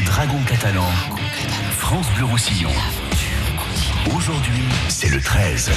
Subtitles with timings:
[0.00, 0.90] Dragons catalans.
[1.78, 2.70] France Bleu Roussillon.
[4.14, 5.70] Aujourd'hui, c'est le 13.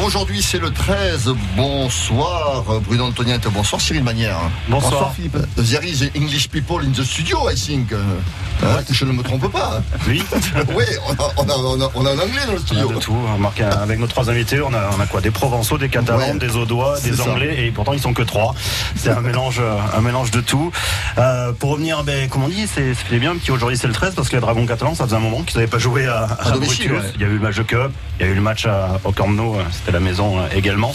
[0.00, 1.34] Aujourd'hui, c'est le 13.
[1.54, 3.46] Bonsoir, Bruno Antoniette.
[3.52, 4.38] Bonsoir, Cyril Manière.
[4.68, 5.12] Bonsoir.
[5.14, 5.36] Philippe.
[5.56, 7.92] There is English people in the studio, I think.
[7.92, 9.82] Hein, je ne me trompe pas.
[10.08, 10.22] Oui.
[10.74, 12.90] oui, on a, on, a, on, a, on a un anglais dans le On studio.
[12.90, 13.16] a de tout.
[13.38, 16.38] Marc, avec nos trois invités, on a, on a quoi Des Provençaux, des Catalans, Ouais.
[16.38, 17.30] des Audois, des ça.
[17.30, 18.54] Anglais, et pourtant ils sont que trois.
[18.96, 19.60] C'est un mélange,
[19.94, 20.70] un mélange de tout.
[21.18, 24.28] Euh, pour revenir, ben, comme on dit, c'est bien petit aujourd'hui c'est le 13 parce
[24.28, 26.88] que les Dragons catalans, ça faisait un moment qu'ils n'avaient pas joué à, à, domicile,
[26.90, 27.04] Brutus.
[27.08, 27.12] ouais.
[27.16, 29.00] Il y a eu le match de Cup, il y a eu le match à,
[29.04, 30.94] au Camp Nou, euh, c'était la maison euh, également.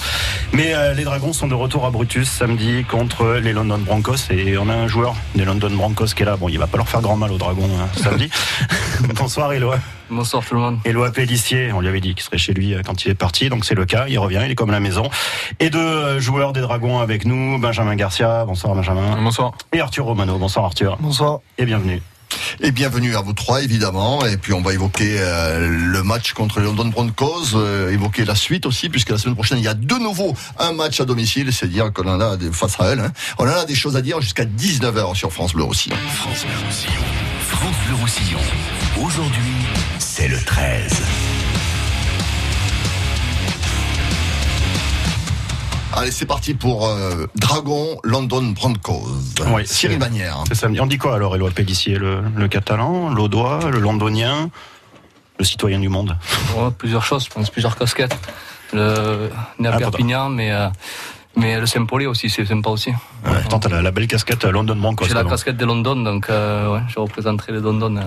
[0.54, 4.58] Mais euh, les Dragons sont de retour à Brutus samedi contre les London Broncos et
[4.58, 6.38] on a un joueur des London Broncos qui est là.
[6.38, 8.30] Bon, il va pas leur faire grand mal aux Dragons euh, samedi.
[9.16, 9.77] Bonsoir Éloi.
[10.10, 10.80] Bonsoir tout le monde.
[10.86, 13.50] Éloi Pellissier, on lui avait dit qu'il serait chez lui euh, quand il est parti,
[13.50, 15.10] donc c'est le cas, il revient, il est comme à la maison.
[15.60, 19.52] Et deux joueurs des Dragons avec nous, Benjamin Garcia, bonsoir Benjamin, Bonsoir.
[19.74, 21.40] et Arthur Romano, bonsoir Arthur, Bonsoir.
[21.58, 22.02] et bienvenue.
[22.62, 24.26] Et bienvenue à vous trois, évidemment.
[24.26, 28.35] Et puis, on va évoquer euh, le match contre les London Broncos, euh, évoquer la
[28.35, 31.52] suite aussi, puisque la semaine prochaine, il y a de nouveau un match à domicile.
[31.54, 32.99] C'est dire qu'on en a des, face à elle.
[32.99, 33.12] hein.
[33.38, 35.90] On en a des choses à dire jusqu'à 19h sur France Bleu aussi.
[36.16, 37.04] France Bleu Roussillon.
[37.48, 38.40] France Bleu Roussillon.
[39.01, 39.54] Aujourd'hui,
[39.99, 40.91] c'est le 13.
[45.99, 49.07] Allez, c'est parti pour euh, Dragon London Broncos.
[49.48, 50.43] Oui, Cyril Manière.
[50.48, 50.79] C'est samedi.
[50.79, 54.51] On dit quoi alors Éloi Pellissier le, le catalan, l'audois, le londonien,
[55.39, 56.15] le citoyen du monde?
[56.55, 58.15] Ouais, plusieurs choses, je pense, plusieurs casquettes.
[58.73, 60.67] Le, né à Ah, Perpignan, mais, euh,
[61.35, 62.91] mais le Saint-Paulé aussi, c'est sympa aussi.
[62.91, 63.39] ouais.
[63.41, 65.06] Pourtant, t'as la, la belle casquette London Broncos.
[65.07, 68.01] J'ai la casquette de London, donc euh, ouais, je représenterai les London euh,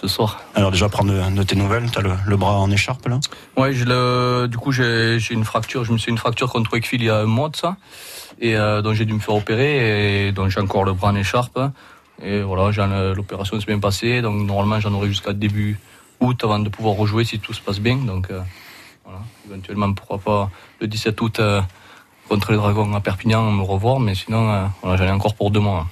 [0.00, 0.40] ce soir.
[0.54, 3.20] Alors déjà, prendre de, de tes nouvelles, t'as le, le bras en écharpe là?
[3.56, 5.84] Ouais, j'ai le, du coup, j'ai une fracture.
[5.84, 7.76] Je me suis une fracture contre Wakefield il y a un mois de ça.
[8.40, 10.26] Et euh, donc, j'ai dû me faire opérer.
[10.26, 11.58] Et donc, j'ai encore le bras en écharpe.
[12.22, 12.70] Et voilà,
[13.14, 14.22] l'opération s'est bien passée.
[14.22, 15.78] Donc, normalement, j'en aurai jusqu'à début
[16.20, 17.96] août avant de pouvoir rejouer si tout se passe bien.
[17.96, 18.40] Donc, euh,
[19.04, 20.50] voilà, éventuellement, pourquoi pas
[20.80, 21.60] le 17 août euh,
[22.28, 24.00] contre les Dragons à Perpignan me revoir.
[24.00, 25.86] Mais sinon, euh, voilà, j'en ai encore pour deux mois.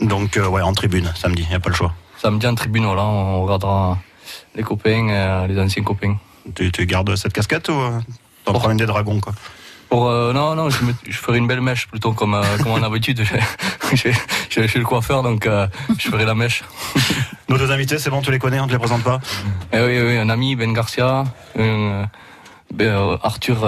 [0.00, 1.94] Donc, ouais, en tribune, samedi, y a pas le choix.
[2.26, 3.98] Samedi en tribune, voilà, on regardera
[4.56, 6.16] les copains, euh, les anciens copains.
[6.56, 8.00] Tu, tu gardes cette casquette ou euh,
[8.44, 9.32] t'en prends une des dragons quoi
[9.88, 12.72] Pour, euh, non, non, je, me- je ferai une belle mèche plutôt comme, euh, comme
[12.72, 13.22] en habitude.
[13.92, 15.68] J'ai chez le coiffeur, donc euh,
[16.00, 16.64] je ferai la mèche.
[17.48, 19.20] Nos deux invités, c'est bon, tu les connais, on te les présente pas
[19.72, 21.22] Et oui, oui, un ami, Ben Garcia,
[21.56, 22.06] un,
[22.74, 23.58] ben, Arthur,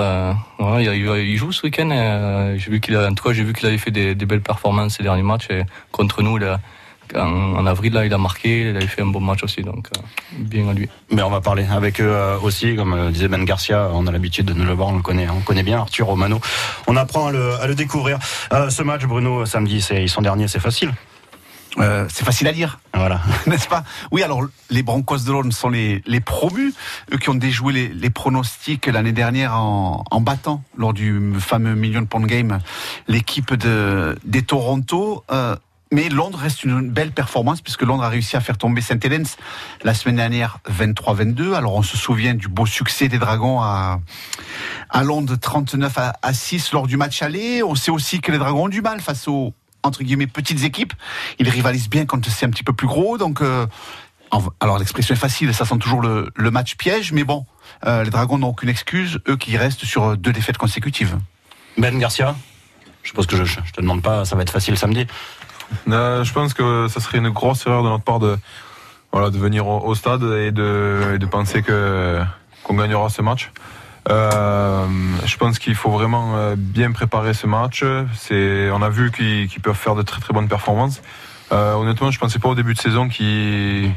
[0.80, 2.54] il, joue ce week-end.
[2.56, 4.42] j'ai vu qu'il a, en tout cas, j'ai vu qu'il avait fait des, des belles
[4.42, 5.46] performances ces derniers matchs.
[5.50, 6.58] Et contre nous, il a-
[7.14, 9.88] en, en avril, là, il a marqué, il avait fait un bon match aussi, donc
[9.96, 10.00] euh,
[10.38, 10.88] bien à lui.
[11.10, 14.12] Mais on va parler avec eux euh, aussi, comme euh, disait Ben Garcia, on a
[14.12, 16.40] l'habitude de le voir, on le connaît, on connaît bien, Arthur Romano.
[16.86, 18.18] On apprend à le, à le découvrir.
[18.52, 20.92] Euh, ce match, Bruno, samedi, c'est, ils sont derniers, c'est facile.
[21.78, 23.20] Euh, c'est facile à dire, Voilà.
[23.46, 23.84] n'est-ce pas?
[24.10, 26.72] Oui, alors les Broncos de Londres sont les, les promus,
[27.12, 31.74] eux qui ont déjoué les, les pronostics l'année dernière en, en battant lors du fameux
[31.74, 32.58] Million Pound Game
[33.06, 35.24] l'équipe de, des Toronto.
[35.30, 35.56] Euh,
[35.90, 39.36] mais Londres reste une belle performance puisque Londres a réussi à faire tomber Saint Helens
[39.82, 41.54] la semaine dernière 23-22.
[41.54, 44.00] Alors on se souvient du beau succès des Dragons à,
[44.90, 47.62] à Londres 39 à, à 6 lors du match aller.
[47.62, 50.92] On sait aussi que les Dragons ont du mal face aux entre guillemets petites équipes.
[51.38, 53.16] Ils rivalisent bien quand c'est un petit peu plus gros.
[53.16, 53.66] Donc euh,
[54.60, 57.46] alors l'expression est facile, ça sent toujours le, match piège, mais bon,
[57.86, 61.18] euh, les Dragons n'ont aucune excuse, eux qui restent sur deux défaites consécutives.
[61.78, 62.36] Ben Garcia,
[63.02, 65.06] je suppose que je, je te demande pas, ça va être facile samedi.
[65.88, 68.36] Euh, je pense que ça serait une grosse erreur de notre part de,
[69.12, 72.20] voilà, de venir au, stade et de, penser que
[72.62, 73.50] qu'on gagnera ce match.
[74.10, 74.86] Euh,
[75.24, 77.84] je pense qu'il faut vraiment euh, bien préparer ce match.
[78.14, 81.02] C'est, on a vu qu'ils peuvent faire de très très bonnes performances.
[81.50, 83.90] Honnêtement, je pensais pas au début de saison qu'ils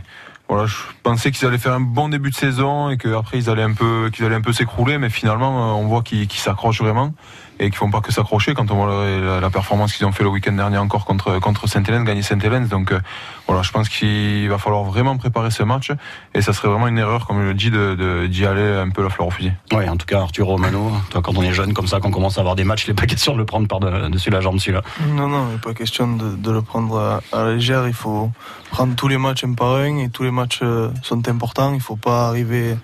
[0.48, 3.64] voilà, je pensais qu'ils allaient faire un bon début de saison et qu'après ils allaient
[3.64, 7.14] un peu qu'ils allaient un peu s'écrouler, mais finalement on voit qu'ils s'accrochent vraiment
[7.62, 10.12] et qu'ils font pas que s'accrocher quand on voit la, la- la performance qu'ils ont
[10.12, 12.68] fait le week-end dernier encore contre contre Saint-Hélène, gagner Saint-Hélène.
[12.68, 13.00] Donc euh,
[13.48, 15.92] voilà, je pense qu'il va falloir vraiment préparer ce match
[16.34, 18.90] et ça serait vraiment une erreur, comme je le dis, de de- d'y aller un
[18.90, 19.54] peu la fleur au fusil.
[19.72, 22.38] Oui, en tout cas, Arthur Romano, toi, quand on est jeune comme ça, qu'on commence
[22.38, 24.82] à avoir des matchs, il n'est pas question de le prendre par-dessus la jambe, celui-là.
[25.14, 27.88] Non, non, il n'est pas question de, de le prendre à, à la légère.
[27.88, 28.32] Il faut
[28.72, 31.72] prendre tous les matchs un par un et tous les matchs euh, sont importants.
[31.72, 32.76] Il ne faut pas arriver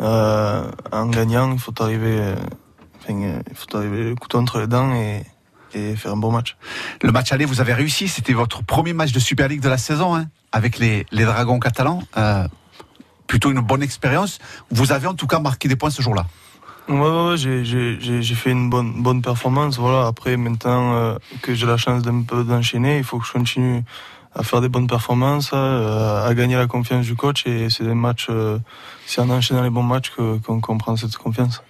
[0.00, 0.62] euh,
[0.92, 1.52] en gagnant.
[1.52, 2.34] Il faut arriver, euh,
[3.08, 5.22] enfin, euh, il faut arriver le couteau entre les dents et,
[5.74, 6.56] et faire un bon match.
[7.02, 9.78] Le match aller, vous avez réussi, c'était votre premier match de Super League de la
[9.78, 12.02] saison, hein, avec les, les Dragons catalans.
[12.16, 12.46] Euh,
[13.26, 14.38] plutôt une bonne expérience.
[14.70, 16.26] Vous avez en tout cas marqué des points ce jour-là.
[16.88, 19.76] Ouais, ouais, ouais, j'ai- fait une bonne, bonne performance.
[19.78, 20.06] Voilà.
[20.06, 23.84] Après, maintenant euh, que j'ai la chance d'un peu d'enchaîner, il faut que je continue
[24.34, 27.46] à faire des bonnes performances, à, à gagner la confiance du coach.
[27.46, 28.28] Et c'est des matchs,
[29.04, 31.62] c'est en enchaînant les bons matchs qu'on qu'on prend cette confiance.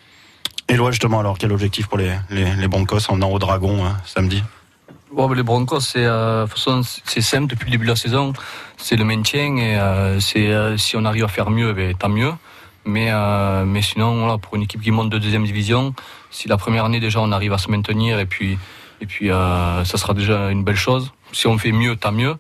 [0.69, 3.97] Et Loa, justement, alors quel objectif pour les, les, Broncos en venant au Dragon hein,
[4.05, 4.43] samedi?
[5.11, 6.47] Bon, les Broncos, c'est euh,
[7.05, 8.35] c'est simple depuis le début de la saison.
[8.77, 12.33] C'est le maintien et euh, euh, si on arrive à faire mieux, ben, tant mieux.
[12.85, 13.11] Mais
[13.67, 15.95] mais sinon, pour une équipe qui monte de deuxième division,
[16.31, 18.59] si la première année déjà on arrive à se maintenir et puis
[19.01, 21.13] et puis ça sera déjà une belle chose.
[21.33, 22.37] Si on fait mieux, tant mieux.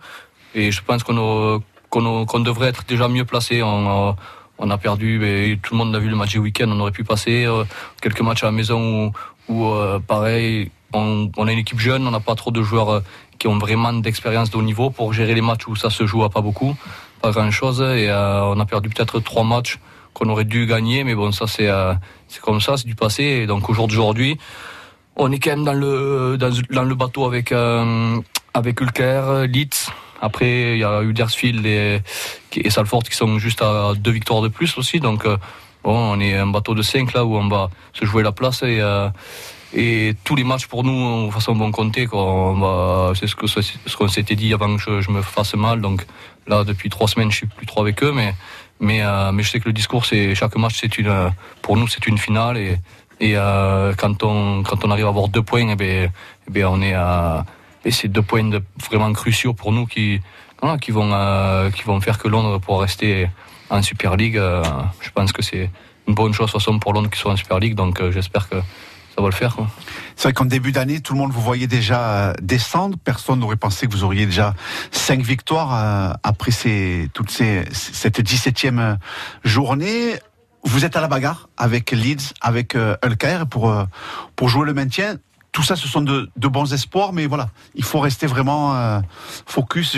[0.54, 3.62] Et je pense qu'on qu'on qu'on devrait être déjà mieux placé.
[3.62, 4.16] On
[4.58, 6.66] on a perdu, ben, tout le monde a vu le match du week-end.
[6.68, 7.64] On aurait pu passer euh,
[8.02, 9.12] quelques matchs à la maison où,
[9.48, 13.00] où euh, pareil, on, a une équipe jeune, on n'a pas trop de joueurs euh,
[13.38, 16.24] qui ont vraiment d'expérience de haut niveau pour gérer les matchs où ça se joue
[16.24, 16.74] à pas beaucoup,
[17.22, 17.80] pas grand-chose.
[17.80, 19.78] Et euh, on a perdu peut-être trois matchs
[20.12, 21.70] qu'on aurait dû gagner, mais bon, ça c'est
[22.40, 23.22] comme ça, c'est du passé.
[23.22, 24.38] Et donc aujourd'hui,
[25.14, 27.52] on est quand même dans le bateau avec
[28.54, 29.92] avec Ulker, Leeds.
[30.20, 32.00] Après, il y a Huddersfield et,
[32.56, 35.00] et Salford qui sont juste à deux victoires de plus aussi.
[35.00, 35.36] Donc, euh,
[35.84, 38.62] bon, on est un bateau de 5 là où on va se jouer la place
[38.62, 39.08] et euh,
[39.74, 42.08] et tous les matchs pour nous, de façon bon compter.
[43.14, 45.80] C'est ce que ce qu'on s'était dit avant que je, me fasse mal.
[45.80, 46.06] Donc
[46.46, 48.34] là, depuis trois semaines, je suis plus trop avec eux, mais
[48.80, 51.86] mais euh, mais je sais que le discours, c'est chaque match, c'est une pour nous,
[51.86, 52.78] c'est une finale et
[53.20, 56.10] et euh, quand on quand on arrive à avoir deux points, eh ben,
[56.48, 57.44] eh ben on est à
[57.88, 58.50] et c'est deux points
[58.90, 60.20] vraiment cruciaux pour nous qui
[60.60, 63.28] voilà, qui vont euh, qui vont faire que Londres pourra rester
[63.70, 64.36] en Super League.
[64.36, 64.62] euh,
[65.00, 65.70] je pense que c'est
[66.06, 67.74] une bonne chose de toute façon pour Londres qui soit en Super League.
[67.74, 68.56] Donc euh, j'espère que
[69.16, 69.56] ça va le faire.
[70.16, 72.98] C'est vrai qu'en début d'année, tout le monde vous voyait déjà euh, descendre.
[73.02, 74.54] Personne n'aurait pensé que vous auriez déjà
[74.90, 78.98] cinq victoires euh, après ces, toutes ces, cette 17e
[79.44, 80.14] journée.
[80.64, 83.84] Vous êtes à la bagarre avec Leeds, avec euh, Ulker pour, euh,
[84.36, 85.16] pour jouer le maintien.
[85.52, 89.00] Tout ça, ce sont de, bons espoirs, mais voilà, il faut rester vraiment euh,
[89.46, 89.96] focus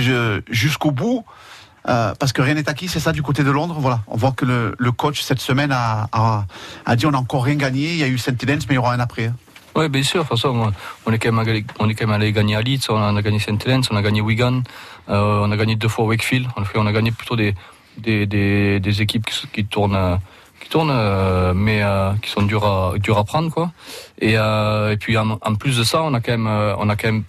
[0.48, 1.24] jusqu'au bout.
[1.88, 3.76] Euh, parce que rien n'est acquis, c'est ça du côté de Londres.
[3.78, 7.56] Voilà, on voit que le, coach cette semaine a, a, dit on n'a encore rien
[7.56, 7.92] gagné.
[7.92, 9.26] Il y a eu Saint mais il y aura un après.
[9.26, 9.34] hein.
[9.76, 10.26] Oui, bien sûr.
[11.06, 13.22] On- est quand même allé, on est quand même allé gagner à Leeds, on a
[13.22, 13.38] gagné.
[13.64, 14.62] Helens, on a gagné Wigan,
[15.08, 16.48] euh, on a gagné deux fois Wakefield.
[16.56, 17.54] En fait, on a gagné plutôt des,
[19.00, 20.18] équipes qui, tournent,
[20.70, 23.72] tournent, euh, mais euh, qui sont dures à, dures à prendre, quoi.
[24.20, 26.46] Et, euh, puis en, plus de ça, on a quand même,
[26.78, 27.24] on a quand même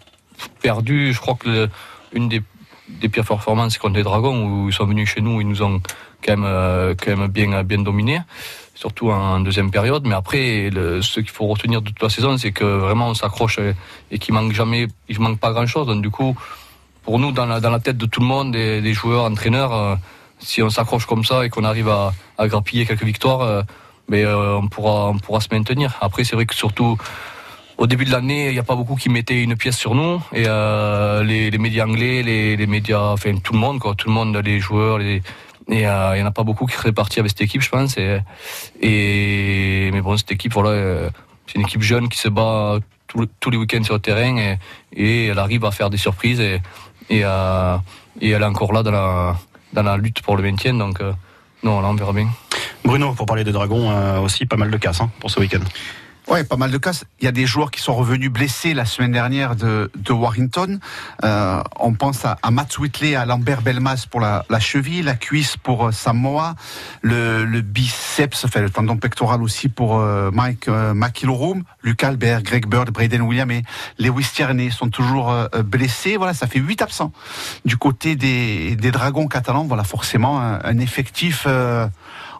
[0.62, 1.12] perdu.
[1.14, 1.70] Je crois que le-
[2.14, 2.42] une des,
[2.88, 5.82] des pires performances, contre les Dragons, où ils sont venus chez nous, ils nous ont
[6.24, 8.22] quand même, quand même bien, bien dominé
[8.74, 10.08] surtout en deuxième période.
[10.08, 10.72] Mais après,
[11.02, 13.76] ce qu'il faut retenir de toute la saison, c'est que vraiment on s'accroche et,
[14.10, 15.86] et qu'il manque jamais, il manque pas grand chose.
[15.86, 16.36] Donc du coup,
[17.04, 19.98] pour nous, dans la, dans la tête de tout le monde, des, joueurs, entraîneurs,
[20.42, 22.14] si on s'accroche comme ça et qu'on arrive à,
[22.48, 23.62] grappiller quelques victoires, euh,
[24.10, 25.98] mais euh, on pourra, on pourra se maintenir.
[26.02, 26.98] Après, c'est vrai que surtout
[27.78, 30.22] au début de l'année, il n'y a pas beaucoup qui mettaient une pièce sur nous.
[30.34, 34.36] Et euh, les, médias anglais, les, médias, enfin tout le monde, quoi, tout le monde,
[34.38, 35.22] les joueurs, il
[35.70, 37.98] y en a pas beaucoup qui seraient partis avec cette équipe, je pense.
[37.98, 41.10] Et, mais bon, cette équipe, voilà,
[41.48, 42.80] c'est une équipe jeune qui se bat
[43.40, 44.58] tous les week-ends sur le terrain
[44.96, 46.62] et, elle arrive à faire des surprises et
[47.10, 47.22] elle
[48.22, 49.36] est encore là dans la,
[49.74, 50.74] dans la lutte pour le maintien.
[50.74, 51.14] Donc euh,
[51.64, 52.28] non, là on verra bien.
[52.84, 55.60] Bruno, pour parler des Dragons, euh, aussi pas mal de casse hein, pour ce week-end.
[56.28, 56.92] Ouais, pas mal de cas.
[57.20, 60.80] Il y a des joueurs qui sont revenus blessés la semaine dernière de, de Warrington.
[61.24, 65.88] Euh, on pense à, Matt Whitley, à Lambert Belmas pour la, cheville, la cuisse pour
[65.88, 66.56] euh, Samoa,
[67.02, 72.68] le, le biceps, enfin le tendon pectoral aussi pour euh, Mike McIlroom, Lucas Albert, Greg
[72.68, 73.64] Bird, Braden William et
[73.98, 76.18] Lewis Tierney sont toujours blessés.
[76.18, 77.12] Voilà, ça fait huit absents
[77.66, 79.64] du côté des, des Dragons catalans.
[79.64, 81.48] Voilà, forcément un effectif.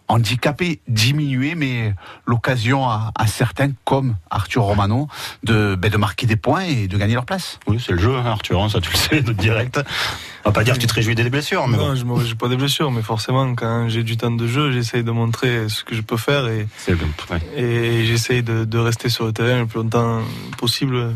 [0.08, 1.94] Handicapé, diminué, mais
[2.26, 5.08] l'occasion à, à certains, comme Arthur Romano,
[5.42, 7.58] de, ben, de marquer des points et de gagner leur place.
[7.66, 9.80] Oui, c'est le jeu, hein, Arthur, hein, ça tu le sais, de direct.
[10.44, 11.94] On va pas dire que tu te réjouis des blessures, mais Non, bon.
[11.94, 15.02] je me réjouis pas des blessures, mais forcément, quand j'ai du temps de jeu, j'essaye
[15.04, 17.40] de montrer ce que je peux faire et, ouais.
[17.56, 20.20] et j'essaye de, de rester sur le terrain le plus longtemps
[20.58, 21.14] possible.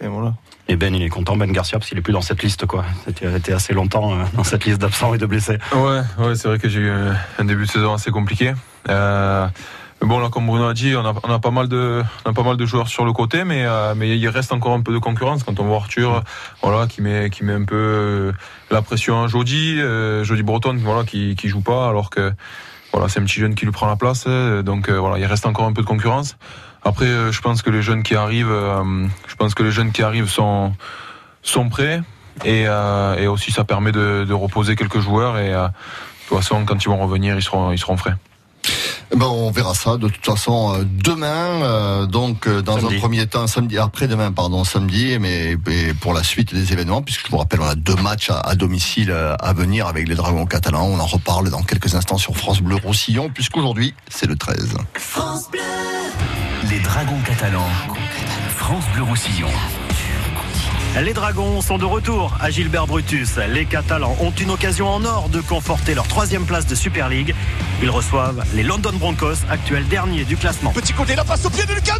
[0.00, 0.34] Et voilà.
[0.68, 2.84] Et Ben, il est content, Ben Garcia, parce qu'il est plus dans cette liste, quoi.
[3.14, 5.58] Tu as été assez longtemps euh, dans cette liste d'absents et de blessés.
[5.72, 8.52] Ouais, ouais c'est vrai que j'ai eu un- un début de saison assez compliqué.
[8.88, 9.46] Euh,
[10.02, 12.30] mais bon, là, comme Bruno a dit, on a, on a pas mal de, on
[12.30, 14.80] a pas mal de joueurs sur le côté, mais, euh, mais il reste encore un
[14.82, 16.24] peu de concurrence quand on voit Arthur,
[16.62, 18.32] voilà, qui met, qui met un peu euh,
[18.72, 22.32] la pression à Jody, euh, Jody Breton, voilà, qui, qui joue pas, alors que,
[22.92, 25.24] voilà, c'est un petit jeune qui lui prend la place, euh, donc euh, voilà, il
[25.26, 26.36] reste encore un peu de concurrence.
[26.86, 29.90] Après, euh, je pense que les jeunes qui arrivent, euh, je pense que les jeunes
[29.90, 30.72] qui arrivent sont,
[31.42, 32.00] sont prêts.
[32.44, 35.38] Et, euh, et aussi, ça permet de, de reposer quelques joueurs.
[35.38, 35.68] Et de
[36.28, 38.14] toute façon, quand ils vont revenir, ils seront, ils seront frais.
[39.14, 42.96] Ben, on verra ça de toute façon demain, euh, donc euh, dans Samedi.
[42.96, 47.26] un premier temps samedi, après-demain pardon samedi, mais, mais pour la suite des événements, puisque
[47.26, 50.46] je vous rappelle on a deux matchs à, à domicile à venir avec les Dragons
[50.46, 50.86] catalans.
[50.86, 54.76] On en reparle dans quelques instants sur France Bleu Roussillon, puisqu'aujourd'hui c'est le 13.
[56.70, 57.68] Les Dragons catalans.
[58.56, 59.48] France Bleu Roussillon.
[61.02, 63.36] Les Dragons sont de retour à Gilbert Brutus.
[63.48, 67.34] Les Catalans ont une occasion en or de conforter leur troisième place de Super League.
[67.82, 70.72] Ils reçoivent les London Broncos, actuels derniers du classement.
[70.72, 71.98] Petit côté, la passe au pied de Lucas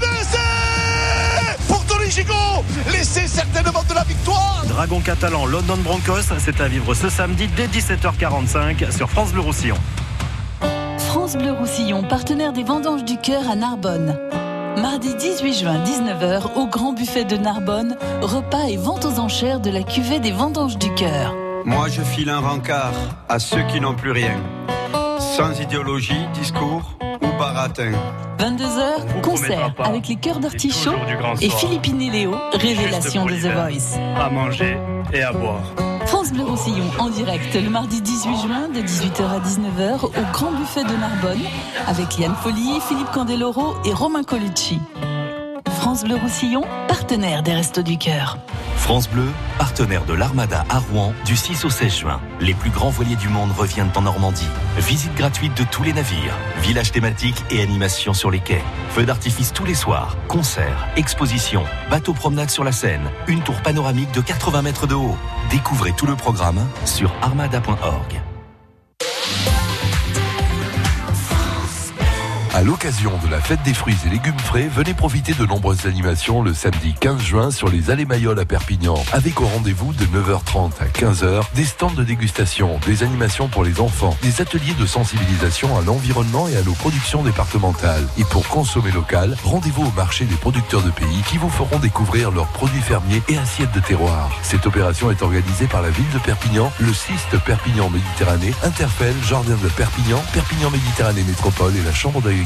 [1.69, 6.95] Pour Tony Gigot Laissez certainement de la victoire Dragons catalans, London Broncos, c'est à vivre
[6.95, 9.77] ce samedi dès 17h45 sur France Bleu Roussillon.
[11.07, 14.19] France Bleu Roussillon, partenaire des Vendanges du Cœur à Narbonne.
[14.77, 19.71] Mardi 18 juin, 19h, au Grand Buffet de Narbonne, repas et vente aux enchères de
[19.71, 21.35] la cuvée des Vendanges du Cœur.
[21.65, 22.93] Moi, je file un rencard
[23.29, 24.37] à ceux qui n'ont plus rien.
[25.19, 27.93] Sans idéologie, discours ou baratin.
[28.39, 30.95] 22h, concert avec les chœurs d'artichaut
[31.41, 33.99] et Philippine et Léo, révélation de The Voice.
[34.21, 34.77] À manger
[35.13, 35.96] et à boire.
[36.27, 40.51] France Bleu Roussillon en direct le mardi 18 juin de 18h à 19h au Grand
[40.51, 41.39] Buffet de Narbonne
[41.87, 44.81] avec Liane Follier, Philippe Candeloro et Romain Colucci.
[45.79, 48.39] France Bleu Roussillon, partenaire des Restos du Cœur.
[48.77, 52.21] France Bleu, partenaire de l'Armada à Rouen du 6 au 16 juin.
[52.41, 54.49] Les plus grands voiliers du monde reviennent en Normandie.
[54.79, 58.65] Visite gratuite de tous les navires, village thématique et animation sur les quais.
[58.91, 64.11] Feux d'artifice tous les soirs, concerts, expositions, bateaux promenade sur la Seine, une tour panoramique
[64.11, 65.17] de 80 mètres de haut.
[65.51, 68.26] Découvrez tout le programme sur armada.org.
[72.57, 76.41] À l'occasion de la fête des fruits et légumes frais, venez profiter de nombreuses animations
[76.41, 80.71] le samedi 15 juin sur les allées Mayol à Perpignan, avec au rendez-vous de 9h30
[80.81, 85.77] à 15h des stands de dégustation, des animations pour les enfants, des ateliers de sensibilisation
[85.77, 88.09] à l'environnement et à nos productions départementales.
[88.17, 92.31] Et pour consommer local, rendez-vous au marché des producteurs de pays qui vous feront découvrir
[92.31, 94.31] leurs produits fermiers et assiettes de terroir.
[94.41, 99.59] Cette opération est organisée par la ville de Perpignan, le CIST Perpignan Méditerranée, Interpel, Jardin
[99.63, 102.46] de Perpignan, Perpignan Méditerranée Métropole et la Chambre d'agriculture.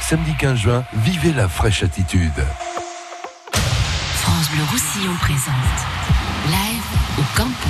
[0.00, 2.32] Samedi 15 juin, vivez la fraîche attitude.
[3.52, 5.54] France Bleu Roussillon présente
[6.46, 6.82] Live
[7.18, 7.68] au Campo.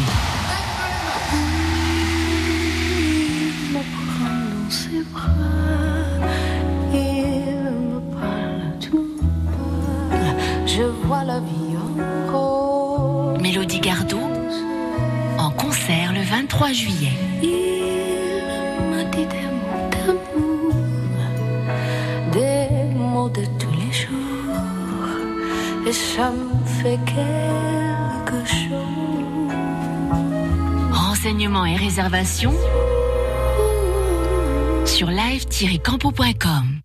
[10.67, 11.77] Je vois la vie
[12.29, 13.39] encore.
[13.41, 14.31] Mélodie Gardot
[15.39, 17.13] en concert le 23 juillet.
[17.43, 17.75] Il
[23.25, 24.13] mots de tous les jours,
[25.87, 29.53] et ça me fait quelque chose.
[30.93, 32.55] Renseignements et réservations
[34.85, 36.81] sur live-campo.com.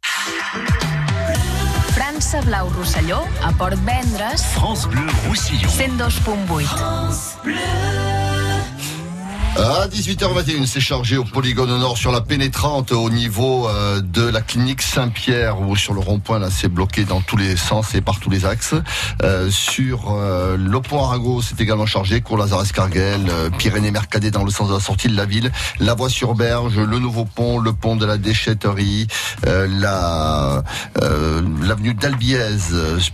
[1.91, 5.69] França Blau Rosselló a Port Vendres France Bleu Roussillon.
[5.69, 8.18] 102.8
[9.57, 14.41] À 18h21, c'est chargé au polygone nord sur la pénétrante au niveau euh, de la
[14.41, 18.19] clinique Saint-Pierre ou sur le rond-point là c'est bloqué dans tous les sens et par
[18.19, 18.75] tous les axes.
[19.23, 24.31] Euh, sur euh, le pont Arago, c'est également chargé, cours Lazare Escarguel, euh, Pyrénées Mercadet
[24.31, 27.25] dans le sens de la sortie de la ville, la voie sur Berge, le nouveau
[27.25, 29.07] pont, le pont de la déchetterie,
[29.47, 30.63] euh, la
[31.61, 32.57] l'avenue d'Albiez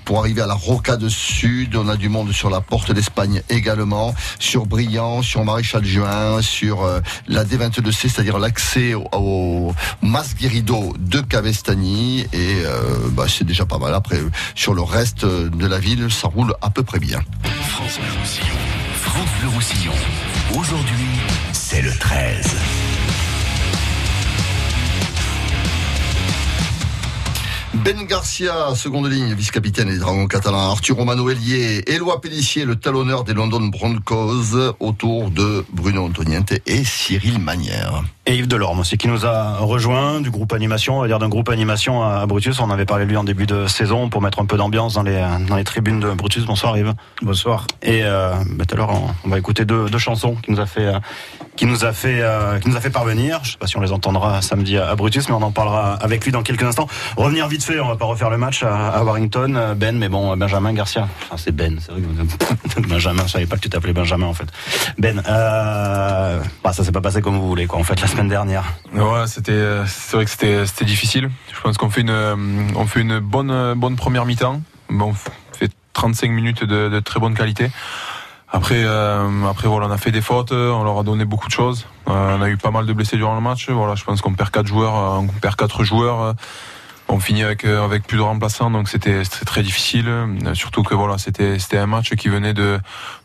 [0.04, 4.14] pour arriver à la Rocade Sud, on a du monde sur la porte d'Espagne également,
[4.40, 11.22] sur Briand, sur Maréchal Juin, sur euh, la D22C, c'est-à-dire l'accès au, au Mas de
[11.22, 13.94] Cavestani et euh, bah, c'est déjà pas mal.
[13.94, 14.18] Après,
[14.54, 17.22] sur le reste euh, de la ville, ça roule à peu près bien.
[17.70, 18.58] France Bleu Roussillon.
[19.02, 19.94] France Bleu Roussillon.
[20.58, 21.08] Aujourd'hui,
[21.54, 22.95] c'est le 13.
[27.84, 33.24] Ben Garcia, seconde ligne, vice-capitaine des Dragons catalans, Arthur Romano Hélier, Éloi Pellissier, le talonneur
[33.26, 38.04] des London Broncos, autour de Bruno Antoniente et Cyril Manière.
[38.28, 41.30] Et Yves Delorme aussi qui nous a rejoint du groupe animation, on va dire d'un
[41.30, 42.60] groupe animation à Brutus.
[42.60, 45.24] On avait parlé lui en début de saison pour mettre un peu d'ambiance dans les,
[45.48, 46.44] dans les tribunes de Brutus.
[46.46, 46.94] Bonsoir Yves.
[47.22, 47.68] Bonsoir.
[47.84, 50.60] Et euh, bah, tout à l'heure on, on va écouter deux, deux chansons qui nous
[50.60, 51.00] a fait, euh,
[51.56, 53.42] qui nous a fait, euh, qui nous a fait parvenir.
[53.44, 55.94] Je sais pas si on les entendra samedi à, à Brutus, mais on en parlera
[55.94, 56.88] avec lui dans quelques instants.
[57.18, 60.38] Revenir vite fait, on va pas refaire le match à, Warrington, euh, Ben, mais bon
[60.38, 61.08] Benjamin Garcia.
[61.38, 64.48] C'est Ben, c'est vrai que Benjamin, je savais pas que tu t'appelais Benjamin en fait.
[64.98, 67.80] Ben, euh, bah, ça s'est pas passé comme vous voulez quoi.
[67.80, 68.64] En fait la semaine dernière.
[68.94, 71.30] Ouais, c'était, euh, c'est vrai que c'était, c'était difficile.
[71.54, 72.36] Je pense qu'on fait une, euh,
[72.76, 74.62] on fait une bonne, euh, bonne première mi-temps.
[74.90, 77.72] Bon, on fait 35 minutes de, très bonne qualité.
[78.52, 81.52] Après, euh, après voilà, on a fait des fautes, on leur a donné beaucoup de
[81.52, 81.88] choses.
[82.08, 83.70] Euh, on a eu pas mal de blessés durant le match.
[83.70, 86.36] Voilà, je pense qu'on perd quatre joueurs, euh, on perd quatre joueurs.
[87.08, 90.08] On finit avec euh, avec plus de remplaçants, donc c'était très difficile.
[90.08, 92.80] Euh, Surtout que voilà, c'était un match qui venait de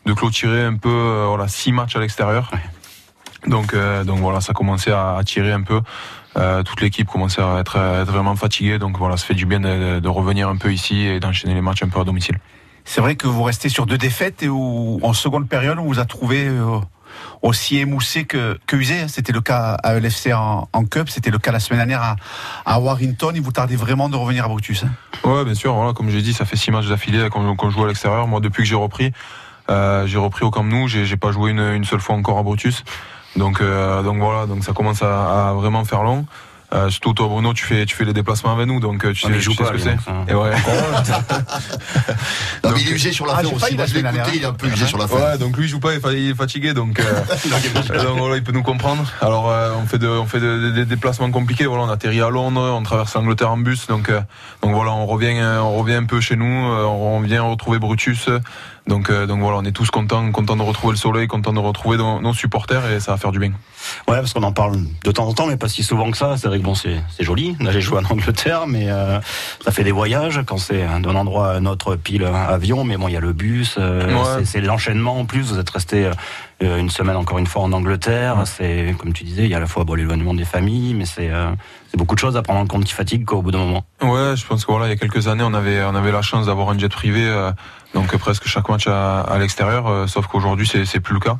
[0.05, 2.51] de clôturer un peu euh, voilà six matchs à l'extérieur.
[3.47, 5.81] Donc euh, donc voilà, ça commençait à, à tirer un peu.
[6.37, 9.45] Euh, toute l'équipe commençait à être, à être vraiment fatiguée, donc voilà, ça fait du
[9.45, 12.39] bien de, de revenir un peu ici et d'enchaîner les matchs un peu à domicile.
[12.85, 15.99] C'est vrai que vous restez sur deux défaites et où, en seconde période, on vous
[15.99, 16.79] a trouvé euh,
[17.41, 19.07] aussi émoussé que, que usé.
[19.07, 22.15] C'était le cas à LFC en, Cup, c'était le cas la semaine dernière à,
[22.65, 23.31] à Warrington.
[23.35, 24.83] Il vous tardait vraiment de revenir à Brutus.
[24.83, 25.27] hein.
[25.29, 25.93] Ouais, bien sûr.
[25.95, 28.27] Comme j'ai dit, ça fait six matchs d'affilée qu'on qu'on joue à l'extérieur.
[28.27, 29.11] Moi, depuis que j'ai repris,
[29.69, 30.87] euh, j'ai repris au Camp Nou.
[30.87, 32.83] J'ai pas joué une, une seule fois encore à Brutus.
[33.35, 36.25] Donc, euh, donc voilà, donc ça commence à vraiment faire long.
[36.73, 39.25] Euh, surtout toi, Bruno, tu fais, tu fais les déplacements avec nous, donc euh, tu
[39.25, 39.89] Ah, sais, il tu sais pas, ce que c'est.
[40.09, 40.25] hein.
[40.29, 40.51] Et ouais.
[42.63, 43.53] Non, mais il est usé sur la Ah, aussi.
[43.53, 44.27] je semaine écouté, dernière.
[44.35, 45.15] il est un peu usé sur la fin.
[45.17, 47.03] Ouais, donc lui il joue pas, il il est fatigué, donc, euh,
[48.03, 49.03] donc voilà, il peut nous comprendre.
[49.21, 51.65] Alors euh, on fait de, on fait de- de- des déplacements compliqués.
[51.65, 54.21] Voilà, on atterrit à Londres, on traverse l'Angleterre en bus, donc euh,
[54.61, 58.29] donc voilà, on revient, on revient un peu chez nous, euh, on vient retrouver Brutus.
[58.87, 61.59] Donc euh, donc voilà, on est tous contents, contents de retrouver le soleil, contents de
[61.59, 63.51] retrouver nos, nos supporters et ça va faire du bien.
[64.07, 66.35] Ouais, parce qu'on en parle de temps en temps, mais pas si souvent que ça.
[66.37, 69.19] C'est vrai que bon, c'est joli d'aller jouer en Angleterre, mais euh,
[69.63, 72.83] ça fait des voyages quand c'est d'un endroit à un autre pile avion.
[72.83, 74.01] Mais bon, il y a le bus, euh,
[74.37, 74.45] Ouais.
[74.45, 75.51] c'est- l'enchaînement en plus.
[75.53, 76.09] Vous êtes resté
[76.59, 78.43] une semaine encore une fois en Angleterre.
[78.45, 81.05] C'est comme tu disais, il y a à la fois bon, l'éloignement des familles, mais
[81.05, 81.49] c'est euh,
[81.95, 83.83] beaucoup de choses à prendre en compte qui fatiguent quoi, au bout d'un moment.
[84.01, 86.21] Ouais, je pense que voilà, il y a quelques années, on avait on avait la
[86.21, 87.51] chance d'avoir un jet privé, euh,
[87.93, 91.37] donc euh, presque chaque match à, à l'extérieur, euh, sauf qu'aujourd'hui c'est plus le cas.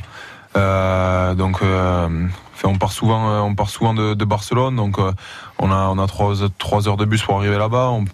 [0.58, 2.27] Euh, donc euh,
[2.63, 5.13] on part souvent euh, on part souvent de, de Barcelone, donc euh,
[5.60, 7.89] on a on a trois trois heures de bus pour arriver là-bas.
[7.91, 8.05] On,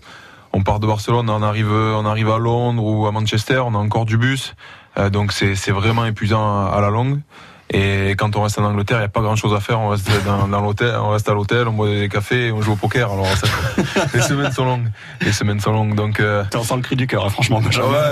[0.54, 3.78] on part de Barcelone, on arrive on arrive à Londres ou à Manchester, on a
[3.78, 4.56] encore du bus,
[5.12, 7.20] donc c'est c'est vraiment épuisant à la longue.
[7.74, 9.80] Et quand on reste en Angleterre, il n'y a pas grand chose à faire.
[9.80, 12.62] On reste dans, dans l'hôtel, on reste à l'hôtel, on boit des cafés et on
[12.62, 13.12] joue au poker.
[13.12, 13.48] Alors, ça-
[14.14, 14.90] les semaines sont longues.
[15.22, 15.94] Les semaines sont longues.
[15.96, 17.60] Donc, euh, T'en sens le cri du cœur, hein, franchement.
[17.60, 17.72] Ouais.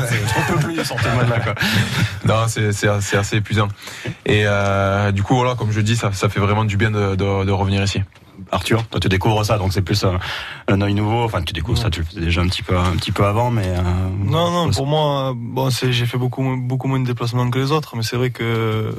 [0.10, 1.40] C'est- On peut plus sortez-moi de là.
[1.40, 1.54] Quoi.
[2.26, 3.68] non, c'est, c'est, assez- épuisant.
[4.26, 7.16] Et euh, du coup, voilà, comme je dis, ça, ça fait vraiment du bien de,
[7.16, 8.02] de, de revenir ici.
[8.52, 10.20] Arthur, toi tu découvres ça, donc c'est plus un,
[10.68, 11.24] un œil nouveau.
[11.24, 13.50] Enfin, tu découvres ça, tu le faisais déjà un petit peu, un petit peu avant,
[13.50, 13.82] mais euh,
[14.26, 17.72] Non, non, pour moi, bon, j'ai fait beaucoup, moins- beaucoup moins de déplacements que les
[17.72, 18.94] autres, mais c'est vrai que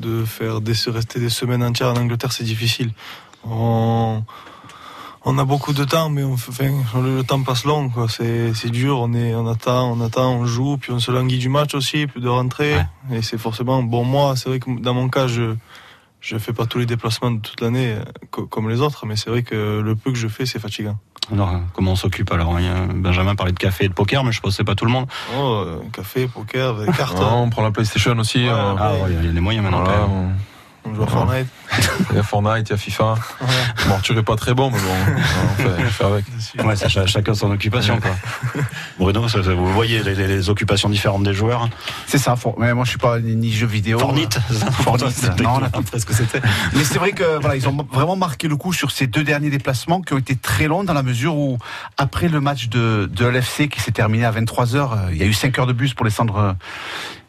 [0.00, 2.90] de faire des, rester des semaines entières en Angleterre, c'est difficile.
[3.44, 4.22] On,
[5.24, 6.68] on a beaucoup de temps, mais on, enfin,
[7.02, 7.90] le, temps passe long.
[8.08, 11.38] C'est, c'est dur, on est, on attend, on attend, on joue, puis on se languit
[11.38, 12.76] du match aussi, puis de rentrer.
[13.12, 15.54] Et c'est forcément, bon, moi, c'est vrai que dans mon cas, je,
[16.20, 19.16] je fais pas tous les déplacements de toute l'année, euh, co- comme les autres, mais
[19.16, 20.98] c'est vrai que le peu que je fais, c'est fatigant.
[21.32, 22.60] Alors comment on s'occupe alors a
[22.92, 24.90] Benjamin parlait de café et de poker, mais je pense que c'est pas tout le
[24.90, 25.06] monde.
[25.38, 27.18] Oh, euh, café, poker, cartes.
[27.18, 28.44] Ouais, on prend la PlayStation aussi.
[28.44, 29.84] Ouais, euh, Ah ouais, il y a des moyens maintenant.
[29.84, 30.30] voilà, on-
[30.82, 31.46] On joue à Fortnite.
[32.10, 33.14] Il y a Fortnite, il y a FIFA.
[33.86, 36.24] Bon, Arthur est pas très bon, mais bon, on fait, on fait avec.
[36.64, 38.10] Ouais, ch- chacun son occupation quoi.
[38.98, 41.68] Bruno, ça- ça- vous voyez les, les- les occupations différentes des joueurs.
[42.06, 42.36] C'est ça.
[42.36, 43.98] For- mais moi, je suis pas ni, ni jeu vidéo.
[43.98, 45.00] Fornite, euh, Fornite.
[45.02, 46.40] toi, c'était non, on a ce que c'était.
[46.74, 49.50] Mais c'est vrai que voilà, ils ont vraiment marqué le coup sur ces deux derniers
[49.50, 51.58] déplacements qui ont été très longs dans la mesure où
[51.96, 55.26] après le match de, de l'FC qui s'est terminé à 23 h il y a
[55.26, 56.52] eu 5 heures de bus pour descendre euh,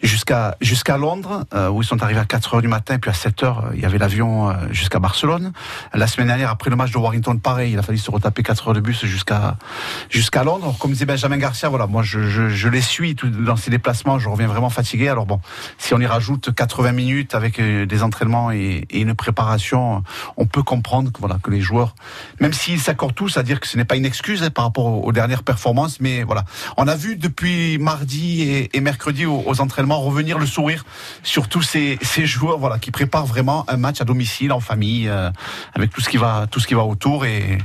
[0.02, 3.12] jusqu'à jusqu'à Londres euh, où ils sont arrivés à 4 heures du matin et puis
[3.12, 5.52] à 7 heures euh, il y avait l'avion euh, jusqu'à Barcelone.
[5.94, 8.68] La semaine dernière après le match de Warrington pareil, il a fallu se retaper 4
[8.68, 9.58] heures de bus jusqu'à
[10.10, 10.76] jusqu'à Londres.
[10.80, 14.70] Comme disait Benjamin Garcia, voilà, moi je, les suis dans ces déplacements, je reviens vraiment
[14.70, 15.10] fatigué.
[15.10, 15.40] Alors bon,
[15.78, 20.04] si on y rajoute 80 minutes avec euh, des entraînements et, une préparation,
[20.38, 21.96] on peut comprendre que, voilà, que les joueurs,
[22.40, 25.06] même s'ils s'accordent tous à dire que ce n'est pas une excuse hein, par rapport
[25.06, 26.46] aux, dernières performances, mais voilà,
[26.78, 30.86] on a vu depuis mardi et, mercredi aux, aux entraînements revenir le sourire
[31.24, 34.21] sur tous ces, ces joueurs, voilà, qui préparent vraiment un match à domicile,
[34.52, 35.30] en famille, euh,
[35.74, 37.58] avec tout ce qui va, tout ce qui va autour et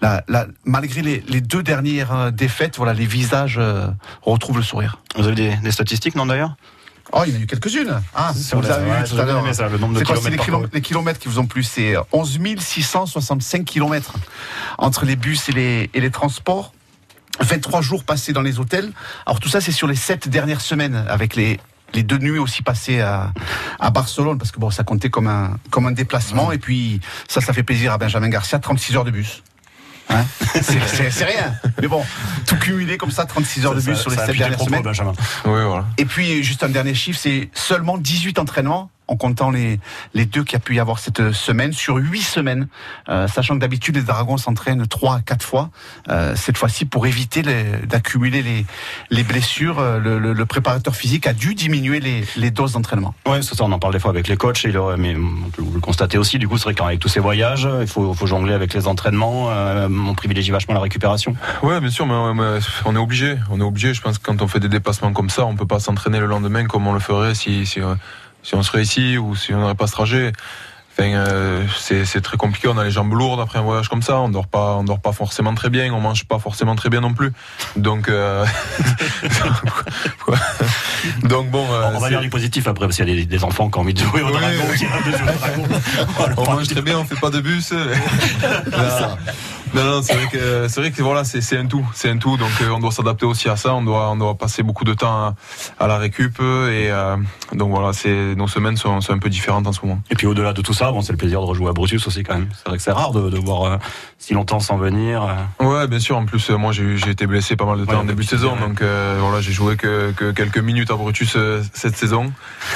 [0.00, 3.88] la, la- malgré les, les deux dernières euh, défaites, voilà, les visages euh,
[4.22, 4.98] retrouvent le sourire.
[5.16, 6.54] Vous avez des, des statistiques non d'ailleurs?
[7.12, 8.00] Oh, il y en a eu quelques-unes.
[8.14, 9.44] Ah, Sur vous la- avez vu ouais, tout j'ai à bien l'heure.
[9.44, 11.94] aimé ça, le nombre de C'est c'est kilomètres les, kilomètres qui vous ont plu, c'est
[12.12, 14.12] 11 665 kilomètres
[14.76, 16.72] entre les bus et les, et les transports.
[17.40, 18.90] 23 jours passés dans les hôtels.
[19.24, 21.60] Alors tout ça, c'est sur les sept dernières semaines, avec les,
[21.94, 23.32] les deux nuits aussi passées à,
[23.80, 26.52] à Barcelone, parce que bon, ça comptait comme un, comme un déplacement.
[26.52, 29.42] Et puis ça, ça fait plaisir à Benjamin Garcia, 36 heures de bus.
[30.10, 30.24] Hein
[30.62, 31.54] c'est- rien.
[31.82, 32.02] Mais bon,
[32.46, 34.44] tout cumulé comme ça, 36 heures de Ça- bus sur les ça sept appuie les
[34.44, 34.82] dernières propos, semaines.
[34.84, 35.12] Benjamin.
[35.44, 35.84] Oui, voilà.
[35.98, 39.80] Et puis, juste un dernier chiffre, c'est seulement 18 entraînements en comptant les,
[40.14, 42.68] les deux qu'il y a pu y avoir cette semaine, sur huit semaines,
[43.08, 45.70] euh, sachant que d'habitude les Dragons s'entraînent trois à quatre fois.
[46.08, 48.66] Euh, cette fois-ci, pour éviter les- d'accumuler les,
[49.10, 53.14] les blessures, euh, le, le- le préparateur physique a dû diminuer les, les doses d'entraînement.
[53.26, 55.50] Ouais, c'est ça, on en parle des fois avec les coachs, et le- mais on
[55.50, 58.26] peut le constater aussi, du coup, c'est vrai qu'avec tous ces voyages, il faut, faut
[58.26, 61.34] jongler avec les entraînements, euh, on privilégie vachement la récupération.
[61.62, 63.36] Ouais, bien sûr, mais, mais on est obligé.
[63.50, 63.94] On est obligé.
[63.94, 66.26] Je pense que quand on fait des déplacements comme ça, on peut pas s'entraîner le
[66.26, 67.94] lendemain comme on le ferait si, si, euh,
[68.42, 70.32] si on serait ici ou si on n'aurait pas ce trajet.
[71.00, 72.66] Enfin, euh, c'est très compliqué.
[72.66, 74.18] On a les jambes lourdes après un voyage comme ça.
[74.18, 75.94] On dort pas, on dort pas forcément très bien.
[75.94, 77.30] On mange pas forcément très bien non plus.
[77.76, 78.44] Donc, euh,
[81.22, 81.64] donc bon.
[81.72, 83.78] euh, on va dire les positifs après, parce qu'il y a des, des enfants qui
[83.78, 84.64] ont envie de jouer au Oui, dragon.
[84.70, 84.76] oui.
[84.76, 85.64] qui rêvent de jouer au dragon.
[86.36, 87.72] on mange très bien, on fait pas de bus.
[89.74, 92.36] non, non, c'est vrai que c'est vrai que voilà, c'est un tout, c'est un tout.
[92.36, 93.74] Donc euh, on doit s'adapter aussi à ça.
[93.74, 95.34] On doit on doit passer beaucoup de temps à,
[95.78, 97.16] à la récup et euh,
[97.52, 100.00] donc voilà, c'est nos semaines sont, sont un peu différentes en ce moment.
[100.10, 102.22] Et puis au-delà de tout ça, bon, c'est le plaisir de rejouer à Brutus aussi
[102.22, 102.48] quand même.
[102.54, 103.76] C'est vrai que c'est rare de, de voir euh,
[104.20, 105.22] si longtemps sans venir.
[105.60, 105.64] euh.
[105.64, 106.16] Ouais, bien sûr.
[106.16, 108.28] En plus, euh, moi, j'ai été blessé pas mal de temps Ouais, en début de
[108.28, 112.32] saison, donc euh, voilà, j'ai joué que, que quelques minutes à Brutus euh, cette saison.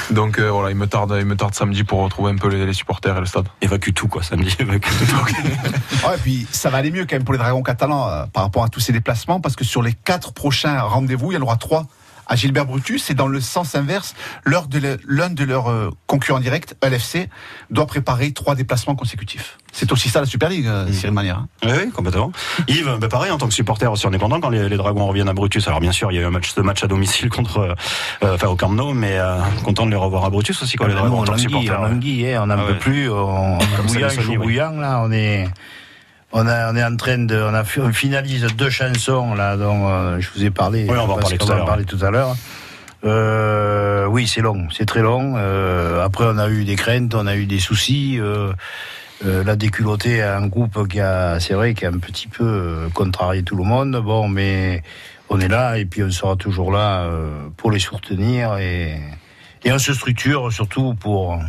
[0.09, 2.65] Donc euh, voilà, il me tarde, il me tarde samedi pour retrouver un peu les,
[2.65, 3.47] les supporters et le stade.
[3.61, 4.55] Évacue tout quoi, samedi.
[4.59, 5.15] Évacue tout.
[6.07, 8.43] Ouais, et puis ça va aller mieux quand même pour les Dragons catalans euh, par
[8.43, 11.41] rapport à tous ces déplacements, parce que sur les quatre prochains rendez-vous, il y en
[11.41, 11.85] aura trois
[12.27, 15.89] à Gilbert Brutus, et dans le sens inverse, l'heure de le- l'un de leurs euh,
[16.07, 17.29] concurrents directs, LFC,
[17.69, 19.57] doit préparer trois déplacements consécutifs.
[19.71, 21.37] C'est aussi ça la Super League, euh, Cyril Manière.
[21.39, 21.47] hein.
[21.63, 22.31] Oui, oui, complètement.
[22.67, 25.07] Yves, bah pareil, en tant que supporter aussi, on est content quand les, les Dragons
[25.07, 25.67] reviennent à Brutus.
[25.67, 27.75] Alors bien sûr, il y a eu un match, ce match à domicile contre,
[28.23, 30.85] euh, enfin au Camp Nou, mais euh, content de les revoir à Brutus aussi quand
[30.87, 31.71] les Ah, Dragons en on tant que supporter.
[31.79, 32.77] on languit, hein, on n'en Ah ouais.
[32.77, 33.57] plus, on,
[34.37, 35.47] bouillant, là, on est,
[36.33, 39.87] on a, on est en train de, on a, on finalise deux chansons, là, dont
[39.87, 40.85] euh, je vous ai parlé.
[40.89, 41.65] Oui, on va en parler tout à l'heure.
[41.65, 42.35] parler tout à l'heure.
[43.05, 45.35] Euh, oui, c'est long, c'est très long.
[45.37, 48.17] Euh, après, on a eu des craintes, on a eu des soucis.
[48.19, 48.51] Euh,
[49.25, 52.89] euh, la déculottée a un groupe qui a, c'est vrai, qui a un petit peu
[52.93, 53.95] contrarié tout le monde.
[54.03, 54.83] Bon, mais
[55.29, 57.09] on est là et puis on sera toujours là
[57.57, 58.99] pour les soutenir et,
[59.63, 61.39] et on se structure surtout pour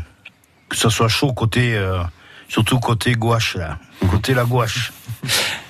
[0.68, 1.98] que ça soit chaud côté, euh,
[2.48, 3.78] surtout côté gouache là,
[4.10, 4.92] côté la gouache.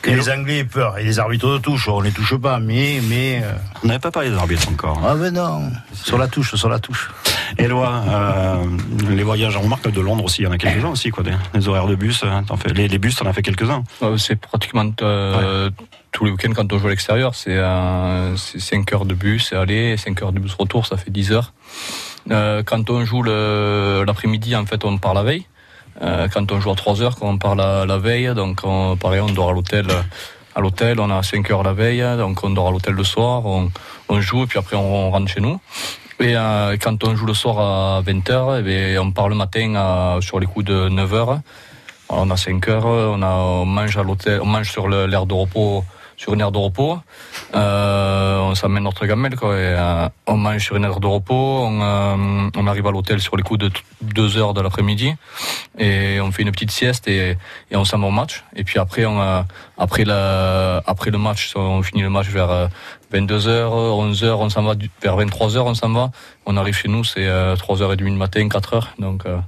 [0.02, 3.00] Que les Anglais aient peur et les arbitres de touche, on les touche pas, mais
[3.08, 3.40] mais.
[3.42, 3.52] euh,
[3.84, 5.00] On n'avait pas parlé des arbitres encore.
[5.06, 7.10] Ah ben non, sur la touche, sur la touche.
[7.56, 8.64] Éloi, euh,
[9.08, 11.22] les voyages, on remarque que de Londres aussi, il y en a quelques-uns aussi, quoi.
[11.22, 13.84] Des, des horaires de bus, euh, t'en fais, les, les bus, t'en as fait quelques-uns.
[14.02, 15.70] Euh, C'est pratiquement euh,
[16.10, 17.34] tous les week-ends quand on joue à l'extérieur.
[17.36, 17.56] C'est
[18.36, 21.52] 5 heures de bus aller, 5 heures de bus retour, ça fait 10 heures.
[22.30, 25.46] Euh, quand on joue l'après-midi, en fait, on part la veille.
[26.02, 28.96] Euh, quand on joue à 3 heures, quand on part la, la veille, donc on,
[28.96, 29.86] pareil, on dort à l'hôtel.
[30.56, 33.44] À l'hôtel, on a 5 heures la veille, donc on dort à l'hôtel le soir,
[33.44, 33.70] on,
[34.08, 35.58] on joue et puis après on, rentre chez nous.
[36.20, 39.74] Et euh, quand on joue le soir à 20h, eh bien, on part le matin
[39.76, 41.40] à- sur les coups de 9h.
[42.08, 45.34] On a 5 heures, on, a, on mange à l'hôtel, on mange sur l'aire de
[45.34, 45.84] repos,
[46.16, 46.98] sur une aire de repos.
[47.54, 49.54] Euh, on s'amène notre gamelle, quoi.
[49.54, 51.34] Et, euh, on mange sur une aire de repos.
[51.34, 53.70] On, euh, on arrive à l'hôtel sur les coups de
[54.02, 55.14] 2 heures de l'après-midi.
[55.78, 57.36] Et on fait une petite sieste et,
[57.70, 58.44] et on s'en va au match.
[58.56, 59.46] Et puis après, on, a-
[59.78, 62.68] après, la, après le match, on finit le match vers
[63.12, 63.68] 22h,
[64.12, 66.10] 11h, on s'en va vers 23h, on s'en va.
[66.46, 68.82] On arrive chez nous, c'est 3h30 du matin, 4h.
[68.98, 69.38] Donc, euh,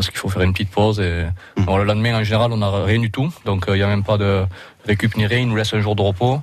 [0.00, 0.98] parce qu'il faut faire une petite pause.
[0.98, 1.26] Et
[1.58, 3.30] bon, le lendemain, en général, on n'a rien du tout.
[3.44, 4.46] Donc, il n'y a même pas de
[4.86, 5.40] récup ni rien.
[5.40, 6.40] Ils nous laissent un jour de repos.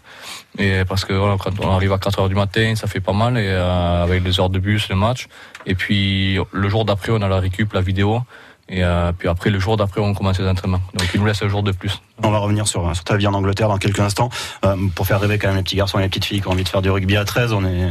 [0.59, 3.13] Et parce que voilà, quand on arrive à 4 heures du matin, ça fait pas
[3.13, 3.35] mal.
[3.35, 5.27] Et euh, avec les heures de bus, le match.
[5.65, 8.21] Et puis, le jour d'après, on a la récup, la vidéo.
[8.69, 10.81] Et euh, puis après, le jour d'après, on commence les entraînements.
[10.93, 12.01] Donc, ils nous laissent un jour de plus.
[12.21, 14.29] On va revenir sur, sur ta vie en Angleterre dans quelques instants.
[14.65, 16.51] Euh, pour faire rêver quand même les petits garçons et les petites filles qui ont
[16.51, 17.89] envie de faire du rugby à 13, on est, euh,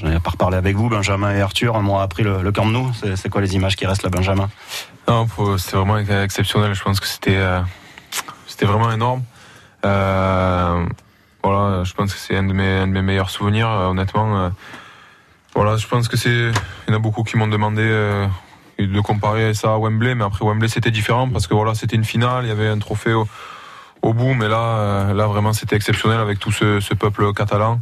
[0.00, 2.66] j'en ai pas reparlé avec vous, Benjamin et Arthur, un mois après le, le Camp
[2.66, 2.90] Nou.
[3.00, 4.50] C'est, c'est quoi les images qui restent là, Benjamin?
[5.06, 5.26] Non,
[5.58, 6.74] c'était vraiment exceptionnel.
[6.74, 7.60] Je pense que c'était euh,
[8.46, 9.22] c'était vraiment énorme.
[9.84, 10.84] Euh,
[11.42, 14.38] voilà, je pense que c'est un de mes, un de mes meilleurs souvenirs, honnêtement.
[14.38, 14.50] euh.
[15.54, 16.30] voilà, je pense que c'est.
[16.30, 16.52] Il
[16.88, 18.26] y en a beaucoup qui m'ont demandé euh,
[18.86, 22.04] de comparer ça à Wembley, mais après Wembley c'était différent parce que voilà, c'était une
[22.04, 23.26] finale, il y avait un trophée au,
[24.02, 27.80] au bout, mais là, euh, là vraiment c'était exceptionnel avec tout ce, ce peuple catalan.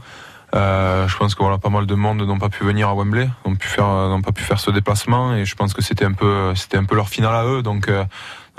[0.55, 3.29] Euh, je pense que voilà, pas mal de monde n'ont pas pu venir à Wembley,
[3.47, 6.13] n'ont pu faire, n'ont pas pu faire ce déplacement, et je pense que c'était un
[6.13, 7.63] peu, c'était un peu leur finale à eux.
[7.63, 8.05] Donc, euh,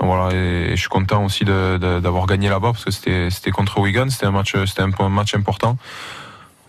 [0.00, 4.26] voilà, et, je suis content aussi d'avoir gagné là-bas parce que c'était, contre Wigan, c'était
[4.26, 5.76] un match, c'était un, un match important.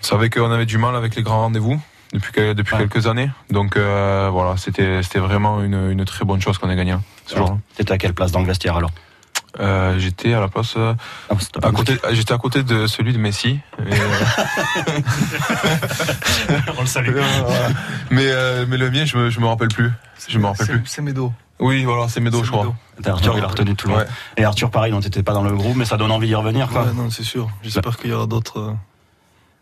[0.01, 1.79] On savait qu'on avait du mal avec les grands rendez-vous
[2.13, 6.57] depuis, que- depuis quelques années, donc euh, voilà, c'était, vraiment une, une très bonne chose
[6.57, 6.91] qu'on ait gagné.
[6.91, 7.57] hein, ce jour-là.
[7.75, 8.91] T'étais à quelle place dans le vestiaire alors
[9.59, 10.73] Euh, j'étais à la place.
[10.77, 10.93] euh,
[11.61, 13.59] à côté, j'étais à côté de celui de Messi.
[13.79, 13.97] Et, euh,
[16.77, 17.15] On le salue.
[18.09, 19.91] mais, euh, mais le mien, je me, je me rappelle plus.
[20.27, 20.81] Je me rappelle plus.
[20.85, 21.31] C'est Médo.
[21.59, 22.73] Oui, voilà, c'est Médo, je crois.
[23.05, 24.07] Arthur, il a retenu tout le monde.
[24.37, 26.67] Et Arthur, pareil, non, t'étais pas dans le groupe, mais ça donne envie d'y revenir,
[26.69, 26.83] quoi.
[26.85, 27.49] Ouais, non, c'est sûr.
[27.63, 28.73] J'espère qu'il y aura d'autres euh,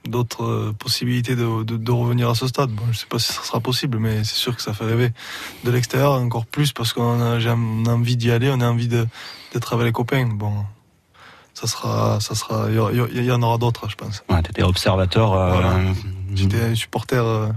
[0.07, 2.69] d'autres euh, possibilités de, de, de revenir à ce stade.
[2.71, 5.11] Bon, je sais pas si ça sera possible, mais c'est sûr que ça fait rêver.
[5.63, 9.73] De l'extérieur, encore plus parce qu'on a, a envie d'y aller, on a envie d'être
[9.73, 10.25] avec les copains.
[10.27, 10.53] Bon,
[11.53, 14.23] ça sera, ça sera, il y en aura d'autres, je pense.
[14.29, 15.33] Ouais, t'étais observateur.
[15.33, 15.79] euh, Voilà.
[16.33, 17.23] J'étais un supporter.
[17.23, 17.47] euh,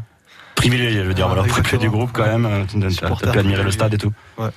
[0.55, 2.45] privilégié, je veux dire, Voilà, voilà, préfet du groupe quand même.
[2.47, 3.71] euh, T'as pu admirer le privilégié.
[3.73, 4.13] stade et tout.
[4.39, 4.51] Ouais.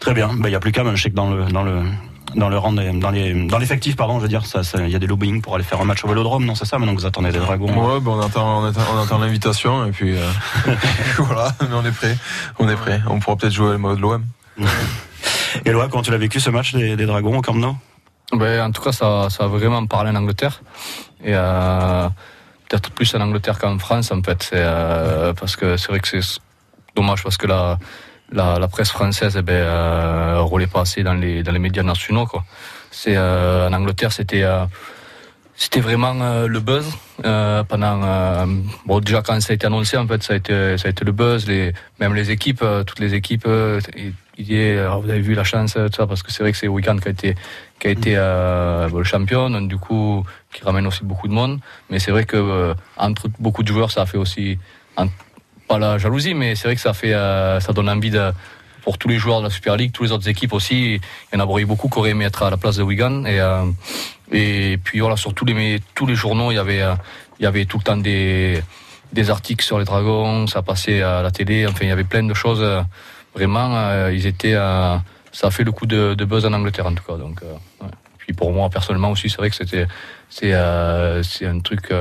[0.00, 0.28] Très bien.
[0.34, 1.82] Bah, il y a plus qu'à, je sais que dans le, dans le,
[2.34, 4.94] dans le rang des- dans les, dans l'effectif, pardon, je veux dire, ça, il y
[4.96, 7.00] a des lobbying pour aller faire un match au Vélodrome, non, c'est ça, maintenant que
[7.00, 7.66] vous attendez des dragons.
[7.68, 10.28] Ouais, ben on attend, on attend, on attend l'invitation et puis euh,
[11.18, 12.16] voilà, mais on est prêt,
[12.58, 13.00] on est prêt.
[13.08, 14.24] On pourra peut-être jouer le mode de l'OM.
[15.64, 17.76] Et Loa, comment tu l'as vécu ce match des, des dragons au Camp Nou?
[18.32, 20.62] Ben, en tout cas, ça, ça a vraiment parlé en Angleterre.
[21.24, 22.08] Et euh,
[22.68, 24.42] peut-être plus en Angleterre qu'en France, en fait.
[24.44, 26.38] C'est, euh, parce que c'est vrai que c'est
[26.94, 27.78] dommage parce que la,
[28.32, 32.28] la, presse française eh ben, euh, relaie pas assez dans les, dans les médias nationaux.
[32.90, 34.42] C'est, euh, en Angleterre, c'était.
[34.42, 34.64] euh,
[35.56, 36.86] c'était vraiment euh, le buzz
[37.22, 38.46] pendant
[38.86, 41.04] bon déjà quand ça a été annoncé en fait ça a été ça a été
[41.04, 41.46] le buzz
[42.00, 43.46] même les équipes toutes les équipes
[44.38, 46.66] y alors, vous avez vu la chance tout ça parce que c'est vrai que c'est
[46.66, 47.34] Weekend qui a été
[47.78, 52.10] qui a été le champion du coup qui ramène aussi beaucoup de monde mais c'est
[52.10, 54.58] vrai que entre beaucoup de joueurs ça a fait aussi
[55.70, 58.24] pas la jalousie mais c'est vrai que ça fait euh, ça donne envie de
[58.82, 60.78] pour tous les joueurs de la Super League, tous les autres équipes aussi.
[60.94, 63.26] Il y en a beaucoup qui auraient aimé être à la place de Wigan.
[63.26, 63.66] Et, euh,
[64.32, 66.94] et puis voilà, sur tous les, tous les journaux, il y avait, euh,
[67.38, 68.62] il y avait tout le temps des,
[69.12, 72.22] des articles sur les dragons, ça passait à la télé, enfin il y avait plein
[72.22, 72.62] de choses.
[72.62, 72.82] euh,
[73.34, 74.54] Vraiment, euh, ils étaient,
[75.38, 77.16] ça a fait le coup de, de buzz en Angleterre en tout cas.
[77.18, 77.92] Donc, ouais.
[78.18, 79.86] Puis pour moi personnellement aussi, c'est vrai que c'était,
[80.30, 80.54] c'est,
[81.22, 81.92] c'est un truc.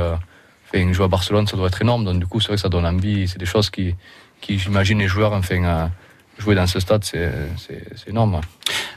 [0.74, 2.06] Enfin, jouer à Barcelone, ça doit être énorme.
[2.06, 3.28] Donc du coup, c'est vrai que ça donne envie.
[3.28, 3.96] C'est des choses qui,
[4.42, 5.88] qui j'imagine les joueurs, enfin, euh,
[6.38, 8.42] jouer dans ce stade, c'est, c'est, c'est énorme.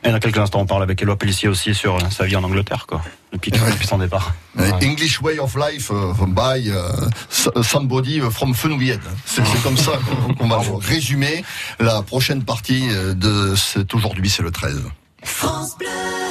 [0.04, 2.86] Et dans quelques instants, on parle avec Eloi Pellissier aussi sur sa vie en Angleterre,
[2.88, 4.34] quoi, depuis, depuis son départ.
[4.82, 9.00] English way of life uh, by uh, somebody from Fenouillette.
[9.24, 9.92] C'est c'est comme ça
[10.26, 11.44] qu'on qu'on va résumer
[11.78, 14.82] la prochaine partie euh, de cet aujourd'hui, c'est le 13.
[15.22, 16.21] France Bleu.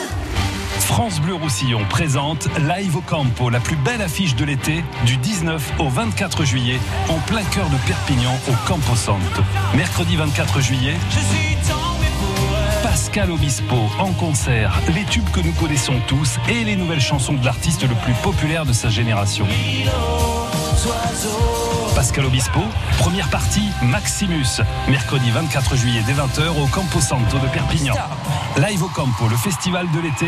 [0.84, 5.74] France Bleu Roussillon présente Live au Campo, la plus belle affiche de l'été, du 19
[5.80, 9.42] au 24 juillet, en plein cœur de Perpignan, au Campo Santo.
[9.76, 10.96] Mercredi 24 juillet,
[12.84, 17.46] Pascal Obispo en concert, les tubes que nous connaissons tous et les nouvelles chansons de
[17.46, 19.48] l'artiste le plus populaire de sa génération.
[21.96, 22.62] Pascal Obispo,
[22.98, 27.94] première partie Maximus, mercredi 24 juillet dès 20h au Campo Santo de Perpignan.
[28.58, 30.28] Live au Campo, le festival de l'été,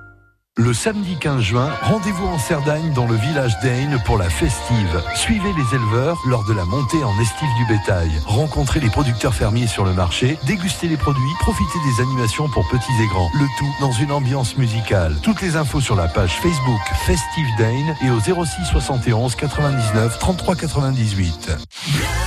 [0.57, 5.01] Le samedi 15 juin, rendez-vous en Cerdagne dans le village d'Aine pour la festive.
[5.15, 8.11] Suivez les éleveurs lors de la montée en estive du bétail.
[8.25, 12.91] Rencontrez les producteurs fermiers sur le marché, dégustez les produits, profitez des animations pour petits
[13.01, 13.29] et grands.
[13.33, 15.15] Le tout dans une ambiance musicale.
[15.23, 20.55] Toutes les infos sur la page Facebook Festive d'Aine et au 06 71 99 33
[20.57, 21.51] 98.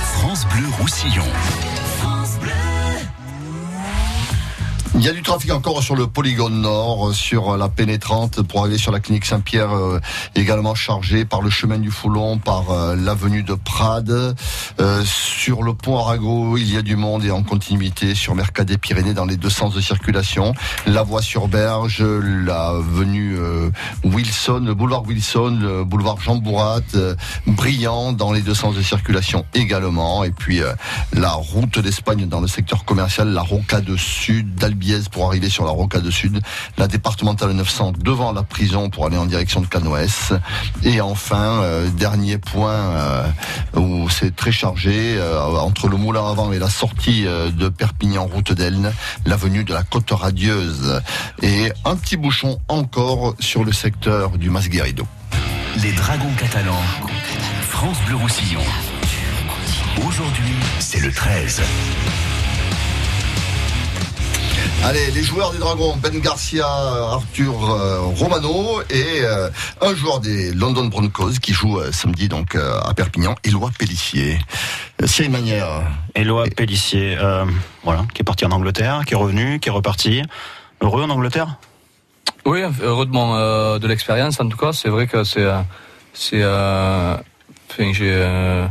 [0.01, 1.25] France Bleu Roussillon.
[4.97, 8.63] Il y a du trafic encore sur le polygone nord, euh, sur la pénétrante pour
[8.63, 9.99] aller sur la clinique Saint-Pierre, euh,
[10.35, 14.35] également chargé par le chemin du Foulon, par euh, l'avenue de Prades.
[14.79, 18.77] Euh, sur le pont Arago, il y a du monde et en continuité sur Mercadet
[18.77, 20.53] Pyrénées dans les deux sens de circulation.
[20.87, 23.69] La voie sur Berge, l'avenue euh,
[24.05, 27.15] Wilson, le boulevard Wilson, le boulevard Jean Bourrat, euh,
[27.47, 30.23] brillant dans les deux sens de circulation également.
[30.23, 30.73] Et puis euh,
[31.13, 34.55] la route d'Espagne dans le secteur commercial, la Rocade Sud
[35.11, 36.41] pour arriver sur la Rocade Sud,
[36.77, 40.33] la départementale 900 devant la prison pour aller en direction de Canoës.
[40.83, 43.27] Et enfin, euh, dernier point euh,
[43.75, 48.53] où c'est très chargé, euh, entre le moulin avant et la sortie de Perpignan, route
[48.53, 48.93] d'Elne,
[49.25, 51.01] l'avenue de la Côte Radieuse.
[51.41, 55.07] Et un petit bouchon encore sur le secteur du Masguerido.
[55.81, 56.83] Les Dragons catalans.
[57.61, 58.61] France Bleu Roussillon.
[60.07, 61.61] Aujourd'hui, c'est le 13.
[64.83, 69.49] Allez, les joueurs des Dragons, Ben Garcia, Arthur euh, Romano et euh,
[69.81, 74.37] un joueur des London Broncos qui joue euh, samedi donc euh, à Perpignan, Éloi Pellissier.
[75.03, 75.81] Cyril Manière.
[76.13, 77.45] Éloi Pellissier, euh,
[77.83, 80.21] voilà, qui est parti en Angleterre, qui est revenu, qui est reparti.
[80.81, 81.57] Heureux en Angleterre?
[82.45, 84.71] Oui, heureusement euh, de l'expérience en tout cas.
[84.71, 85.61] C'est vrai que c'est, euh,
[86.13, 88.67] c'est, enfin, j'ai, euh,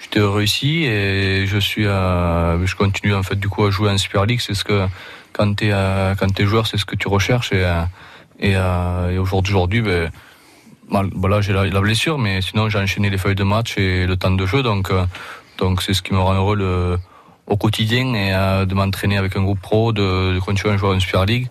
[0.00, 3.90] j'étais heureux ici et je suis, euh, je continue en fait du coup à jouer
[3.90, 4.40] en Super League.
[4.40, 4.86] C'est ce que
[5.36, 7.82] quand euh, quand t'es joueur, c'est ce que tu recherches et euh,
[8.38, 10.10] et, euh, et aujourd'hui, ben,
[11.14, 14.16] voilà, j'ai la, la blessure, mais sinon j'ai enchaîné les feuilles de match et le
[14.16, 15.04] temps de jeu, donc euh,
[15.58, 16.98] donc c'est ce qui me rend heureux
[17.46, 20.94] au quotidien et euh, de m'entraîner avec un groupe pro, de, de continuer à jouer
[20.96, 21.48] en Super League.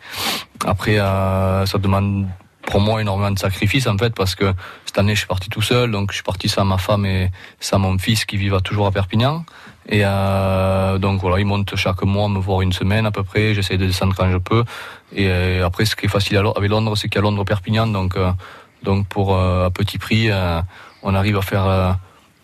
[0.66, 2.28] Après, euh, ça demande
[2.76, 4.54] pour moi énormément de sacrifices en fait parce que
[4.86, 7.32] cette année je suis parti tout seul, donc je suis parti sans ma femme et
[7.62, 9.46] sans mon fils qui vivent toujours à Perpignan.
[9.88, 13.54] Et euh, donc voilà, ils montent chaque mois me voir une semaine à peu près.
[13.54, 14.66] J'essaie de descendre quand je peux.
[15.14, 18.18] Et euh, après, ce qui est facile avec Londres, c'est qu'il y a Londres-Perpignan, donc
[18.18, 18.34] euh,
[18.84, 20.30] donc pour euh, à petit prix,
[21.02, 21.98] on arrive à faire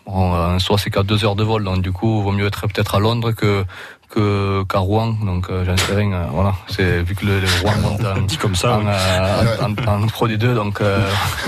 [0.05, 2.47] bon, en soi c'est qu'à deux heures de vol, donc du coup, il vaut mieux
[2.47, 3.65] être peut-être à Londres que
[4.11, 5.15] que qu'à Rouen.
[5.23, 6.11] Donc euh, j'en sais rien.
[6.13, 9.45] euh, voilà, c'est vu que le, le Rouen monte en, Dit comme ça, en, euh,
[9.61, 10.99] en, en, en Pro D2, donc euh,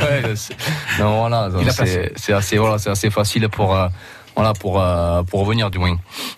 [0.00, 0.56] ouais, c'est-
[0.98, 1.48] non, voilà,
[2.16, 3.88] c'est assez voilà, c'est assez facile pour euh,
[4.36, 5.96] voilà pour euh, pour revenir du moins.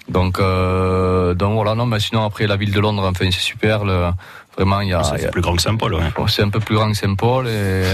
[0.08, 3.84] Donc euh, donc voilà, non, mais sinon après la ville de Londres, enfin c'est super.
[3.84, 4.10] Le,
[4.56, 6.12] vraiment, il y a, C'est plus grand que Saint-Paul, ouais.
[6.16, 7.84] Bon, c'est un peu plus grand que Saint-Paul et,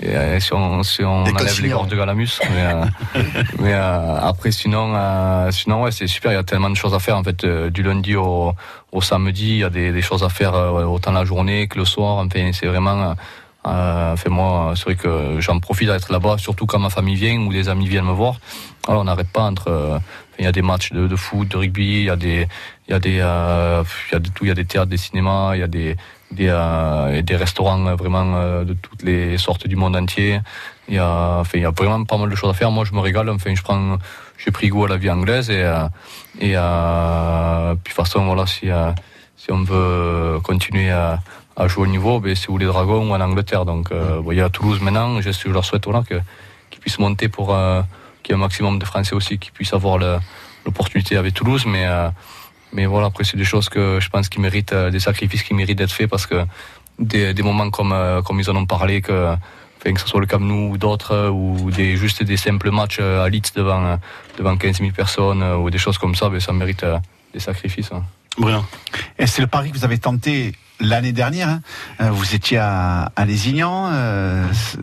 [0.00, 2.40] et, euh, si on, si on enlève les gorges de Galamus.
[2.50, 2.84] Mais, euh,
[3.60, 6.32] mais euh, après, sinon, euh, sinon ouais, c'est super.
[6.32, 7.16] Il y a tellement de choses à faire.
[7.16, 8.52] En fait, du lundi au,
[8.92, 11.84] au samedi, il y a des, des choses à faire autant la journée que le
[11.84, 12.18] soir.
[12.18, 13.14] Enfin, c'est vraiment.
[13.66, 17.38] Euh, enfin, moi, c'est vrai que j'en profite d'être là-bas, surtout quand ma famille vient
[17.40, 18.38] ou des amis viennent me voir.
[18.86, 19.68] Alors, on n'arrête pas entre.
[19.68, 19.98] euh,
[20.38, 22.48] il y a des matchs de, de foot, de rugby, il y a des,
[22.88, 24.90] il y a des, euh, il y a de tout, il y a des théâtres,
[24.90, 25.96] des cinémas, il y a des,
[26.30, 30.40] des, euh, et des restaurants euh, vraiment euh, de toutes les sortes du monde entier.
[30.88, 32.70] Il y a, enfin, il y a vraiment pas mal de choses à faire.
[32.70, 33.30] Moi, je me régale.
[33.30, 33.98] Enfin, je prends,
[34.36, 35.86] j'ai pris goût à la vie anglaise et, euh,
[36.40, 38.68] et euh, puis de toute façon, voilà, si,
[39.36, 41.20] si on veut continuer à,
[41.56, 43.64] à jouer au niveau, ben, c'est ou les Dragons ou en Angleterre.
[43.64, 45.20] Donc, euh, bon, il y a Toulouse maintenant.
[45.20, 46.20] Je, je leur souhaite voilà, que,
[46.70, 47.80] qu'ils puissent monter pour euh,
[48.22, 50.18] qu'il y ait un maximum de Français aussi qui puissent avoir le-
[50.66, 51.64] l'opportunité avec Toulouse.
[51.66, 52.08] Mais, euh,
[52.74, 55.54] mais voilà, après, c'est des choses que je pense qui méritent, euh, des sacrifices qui
[55.54, 56.44] méritent d'être faits parce que
[56.98, 59.34] des, moments comme, euh, comme ils en ont parlé, que,
[59.80, 62.98] que ce soit le Camp Nou ou d'autres, euh, ou des, juste des simples matchs
[62.98, 63.98] à Leeds devant,
[64.36, 66.84] devant 15 000 personnes, ou des choses comme ça, ben, ça mérite
[67.32, 67.92] des sacrifices.
[67.92, 68.02] hein.
[69.18, 71.48] Et c'est le pari que vous avez tenté l'année dernière.
[71.48, 71.60] hein.
[72.00, 73.24] Euh, Vous étiez à, à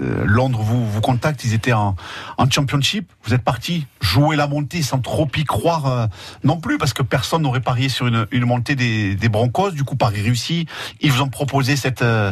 [0.02, 1.44] euh, Londres vous, vous contacte.
[1.44, 1.96] Ils étaient en,
[2.38, 3.12] en championship.
[3.26, 6.08] Vous êtes parti jouer la montée sans trop y croire euh,
[6.44, 9.72] non plus parce que personne n'aurait parié sur une, une montée des, des Broncos.
[9.72, 10.66] Du coup, pari réussi.
[11.02, 12.02] Ils vous ont proposé cette...
[12.04, 12.32] euh,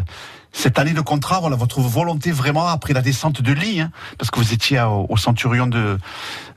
[0.51, 4.31] cette année de contrat, voilà votre volonté vraiment après la descente de Lee, hein, parce
[4.31, 5.97] que vous étiez au, Centurion de,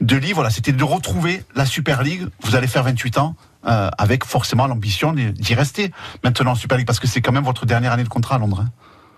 [0.01, 2.27] de Lee, voilà, c'était de retrouver la Super League.
[2.43, 3.35] Vous allez faire 28 ans,
[3.67, 5.93] euh, avec forcément l'ambition d'y rester
[6.25, 8.39] maintenant en Super League, parce que c'est quand même votre dernière année de contrat à
[8.39, 8.63] Londres.
[8.65, 8.71] hein.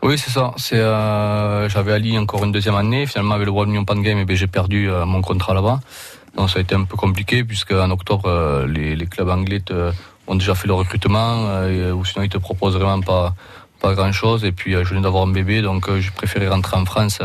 [0.03, 0.53] Oui, c'est ça.
[0.75, 3.07] Euh, j'avais Ali encore une deuxième année.
[3.07, 5.81] Finalement, avec le World Union Pan Game, eh ben, j'ai perdu euh, mon contrat là-bas.
[6.37, 9.63] Donc, ça a été un peu compliqué, puisque en octobre, les, clubs anglais
[10.27, 11.63] ont déjà fait le recrutement,
[11.95, 13.35] ou sinon ils te proposent vraiment pas,
[13.85, 14.44] pas grand-chose.
[14.44, 17.20] Et puis, euh, je venais d'avoir un bébé, donc euh, j'ai préféré rentrer en France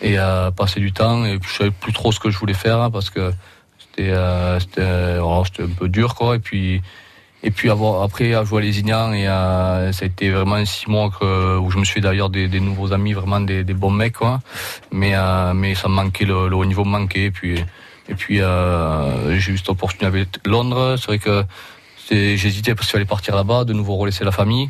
[0.00, 1.24] et euh, passer du temps.
[1.24, 3.32] Et puis, je savais plus trop ce que je voulais faire, hein, parce que
[3.78, 4.82] c'était, euh, c'était,
[5.62, 6.36] un peu dur, quoi.
[6.36, 6.80] Et puis,
[7.42, 11.70] et puis avoir, après, à jouer et ça a été vraiment six mois que, où
[11.70, 14.40] je me suis d'ailleurs des, nouveaux amis, vraiment des, bons mecs, quoi.
[14.92, 15.14] Mais,
[15.54, 17.26] mais ça me manquait, le, haut niveau me manquait.
[17.26, 17.64] Et puis,
[18.08, 20.96] et puis j'ai eu cette opportunité avec Londres.
[20.98, 21.44] C'est vrai que
[22.10, 24.68] j'hésitais parce qu'il fallait partir là-bas, de nouveau relaisser la famille.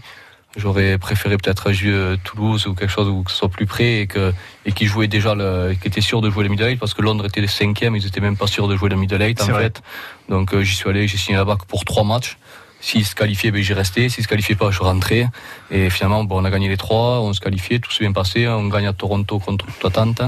[0.59, 4.01] J'aurais préféré peut-être jouer euh, Toulouse ou quelque chose où que ce soit plus près
[4.01, 4.33] et que
[4.67, 7.25] et qui jouait déjà le, qui était sûr de jouer le middle parce que Londres
[7.25, 9.63] était le cinquième, ils étaient même pas sûrs de jouer le middle eight en vrai.
[9.63, 9.83] fait.
[10.29, 12.37] Donc euh, j'y suis allé, j'ai signé là-bas que pour trois matchs.
[12.81, 14.09] S'ils se qualifiaient, ben, j'y restais.
[14.09, 15.27] S'ils se qualifiaient pas, je rentrais.
[15.71, 18.47] Et finalement, bon, on a gagné les trois, on se qualifiait, tout s'est bien passé.
[18.47, 20.23] On gagne à Toronto contre toute attente.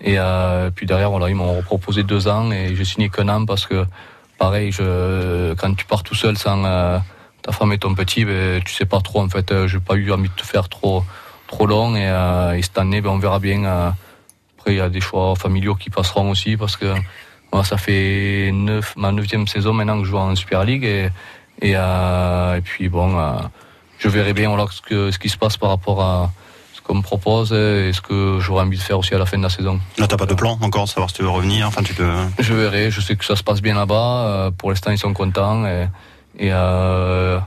[0.00, 3.46] Et euh, puis derrière, voilà, ils m'ont proposé deux ans et j'ai signé qu'un an
[3.46, 3.86] parce que,
[4.36, 6.98] pareil, je, quand tu pars tout seul sans euh,
[7.46, 9.20] ta femme et ton petit, ben, tu sais pas trop.
[9.20, 11.04] En fait, euh, j'ai pas eu envie de te faire trop,
[11.46, 11.94] trop long.
[11.94, 13.64] Et, euh, et cette année, ben, on verra bien.
[13.64, 13.90] euh,
[14.58, 16.92] après, il y a des choix familiaux qui passeront aussi parce que
[17.52, 21.08] moi, ça fait neuf, ma neuvième saison maintenant que je joue en Super League et,
[21.62, 23.16] et, euh, et puis bon,
[24.00, 26.32] je verrai bien voilà, ce, que, ce qui se passe par rapport à
[26.74, 29.38] ce qu'on me propose et ce que j'aurai envie de faire aussi à la fin
[29.38, 29.78] de la saison.
[29.98, 31.68] Là, t'as pas de plan encore, savoir si tu veux revenir.
[31.68, 32.02] Enfin, tu te.
[32.40, 34.50] Je verrai, je sais que ça se passe bien là-bas.
[34.58, 35.86] pour l'instant, ils sont contents et,
[36.38, 37.38] et euh,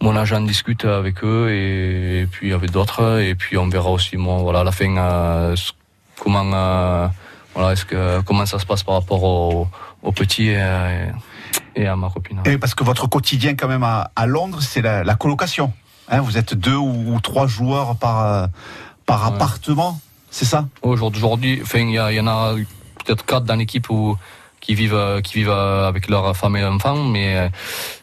[0.00, 4.16] mon agent discute avec eux et, et puis avec d'autres et puis on verra aussi
[4.16, 5.56] moi voilà à la fin euh,
[6.20, 7.08] comment euh,
[7.54, 9.68] voilà est-ce que comment ça se passe par rapport au,
[10.02, 11.10] au petit et,
[11.74, 12.40] et à ma copine.
[12.44, 15.72] Et parce que votre quotidien quand même à, à Londres, c'est la, la colocation.
[16.08, 18.48] Hein, vous êtes deux ou, ou trois joueurs par,
[19.06, 20.00] par appartement,
[20.30, 20.66] c'est ça?
[20.82, 22.54] Aujourd'hui, il y, y en a
[23.04, 24.16] peut-être quatre dans l'équipe où
[24.60, 27.48] qui vivent euh, qui vivent euh, avec leur femme et enfants, mais euh,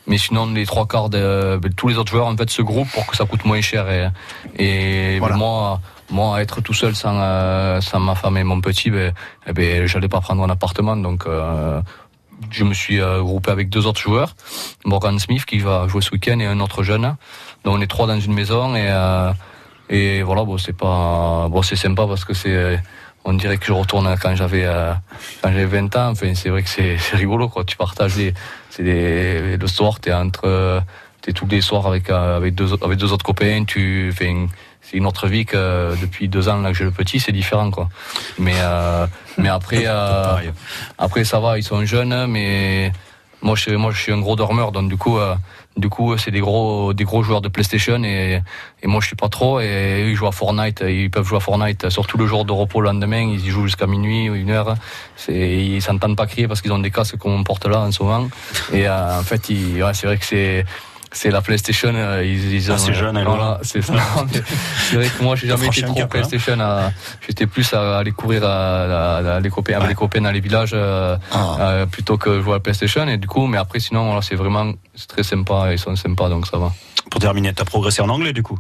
[0.08, 2.92] mais sinon les trois quarts de ben, tous les autres joueurs en fait se groupent
[2.92, 4.10] pour que ça coûte moins cher et
[4.58, 5.80] et moi
[6.10, 9.14] moi être tout seul sans sans ma femme et mon petit, ben
[9.48, 11.26] eh ben j'allais pas prendre un appartement donc.
[11.28, 11.82] euh,
[12.52, 14.36] je me suis groupé avec deux autres joueurs,
[14.84, 17.16] Morgan Smith qui va jouer ce week-end et un autre jeune.
[17.64, 19.32] Donc on est trois dans une maison et euh,
[19.90, 22.80] et voilà, bon, c'est pas, bon, c'est sympa parce que c'est,
[23.26, 24.94] on dirait que je retourne quand j'avais, euh,
[25.42, 26.10] quand j'avais 20 ans.
[26.12, 27.64] Enfin, c'est vrai que c'est, rigolo, quoi.
[27.64, 28.34] Tu partages des,
[28.70, 30.82] c'est des, le soir, t'es entre,
[31.22, 34.48] t'es tous les soirs avec, euh, avec deux, avec deux autres copains, tu, enfin,
[34.82, 37.32] c'est une autre vie que euh, depuis deux ans là que j'ai le petit, c'est
[37.32, 37.90] différent, quoi.
[38.38, 39.08] Mais, euh,
[39.38, 40.38] mais après, euh,
[40.98, 42.92] après, ça va, ils sont jeunes, mais
[43.42, 45.36] moi, je, moi, je suis un gros dormeur, donc du coup, euh,
[45.78, 48.42] du coup, c'est des gros, des gros joueurs de PlayStation et,
[48.82, 49.60] et moi, je suis pas trop.
[49.60, 52.82] Et ils jouent à Fortnite, ils peuvent jouer à Fortnite, surtout le jour de repos
[52.82, 54.76] le lendemain, ils y jouent jusqu'à minuit ou une heure.
[55.28, 58.28] Ils s'entendent pas crier parce qu'ils ont des casques qu'on porte là en ce moment.
[58.74, 60.66] Et euh, en fait, c'est vrai que c'est
[61.16, 61.92] c'est la PlayStation.
[61.96, 63.94] euh, Ils, ils Ah, c'est jeune, voilà, c'est ça.
[64.90, 66.08] C'est vrai que moi, j'ai jamais été trop cap, hein.
[66.10, 66.60] PlayStation.
[66.60, 66.92] à-
[67.26, 70.40] J'étais plus à aller courir à, à- à les copains, avec les copains dans les
[70.42, 71.58] villages euh, Ah.
[71.60, 73.08] euh, plutôt que jouer à la PlayStation.
[73.08, 75.70] Et du coup, mais après, sinon, voilà, c'est vraiment c'est très sympa.
[75.72, 76.72] Ils sont sympas, donc ça va.
[77.10, 78.58] Pour terminer, t'as progressé en anglais du coup?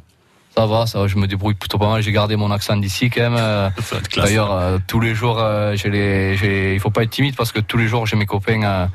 [0.57, 2.01] Ça va, ça va, je me débrouille plutôt pas mal.
[2.01, 3.35] J'ai gardé mon accent d'ici quand même.
[3.37, 3.69] euh.
[4.15, 7.51] D'ailleurs, euh, tous les jours, euh, j'ai les, j'ai- il faut pas être timide parce
[7.51, 8.85] que tous les jours, j'ai mes copains euh,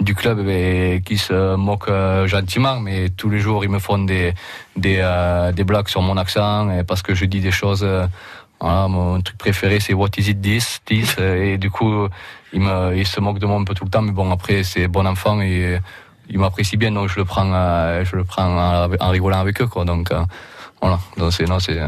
[0.00, 1.92] du club eh ben, qui se moquent
[2.26, 4.32] gentiment, mais tous les jours, ils me font des,
[4.76, 7.86] des, euh, des blagues sur mon accent et parce que je dis des choses.
[8.58, 12.08] voilà, mon truc préféré, c'est What is it this, this Et du coup,
[12.54, 14.62] ils, me, ils se moquent de moi un peu tout le temps, mais bon, après,
[14.64, 15.78] c'est bon enfant et
[16.30, 17.44] ils m'apprécient bien, donc je le prends,
[18.04, 18.44] je le prends
[18.86, 19.84] en, en rigolant avec eux, quoi.
[19.84, 20.22] Donc, euh,
[20.80, 21.78] voilà, donc c'est non, c'est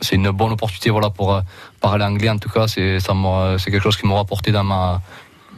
[0.00, 1.40] c'est une bonne opportunité, voilà, pour euh,
[1.80, 2.28] parler anglais.
[2.30, 3.14] En tout cas, c'est ça
[3.58, 5.00] c'est quelque chose qui m'aura apporté dans ma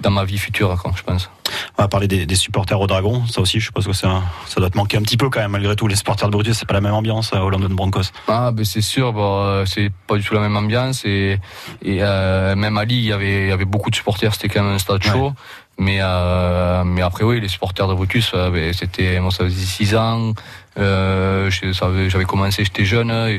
[0.00, 1.30] dans ma vie future, quoi, je pense.
[1.78, 3.24] On va parler des, des supporters au Dragon.
[3.26, 5.52] Ça aussi, je suppose que ça, ça doit te manquer un petit peu quand même,
[5.52, 5.86] malgré tout.
[5.86, 8.10] Les supporters de Brutus, c'est pas la même ambiance euh, au London Broncos.
[8.26, 11.38] Ah, ben c'est sûr, euh, c'est pas du tout la même ambiance et,
[11.82, 14.48] et euh, même à Lille, il y avait, il y avait beaucoup de supporters, c'était
[14.48, 15.32] quand même un stade chaud.
[15.78, 19.64] Mais, euh, mais après, oui, les supporters de Brutus, euh, ben, c'était, moi, ça faisait
[19.64, 20.32] six ans.
[20.76, 23.38] Euh, j'avais commencé, j'étais jeune et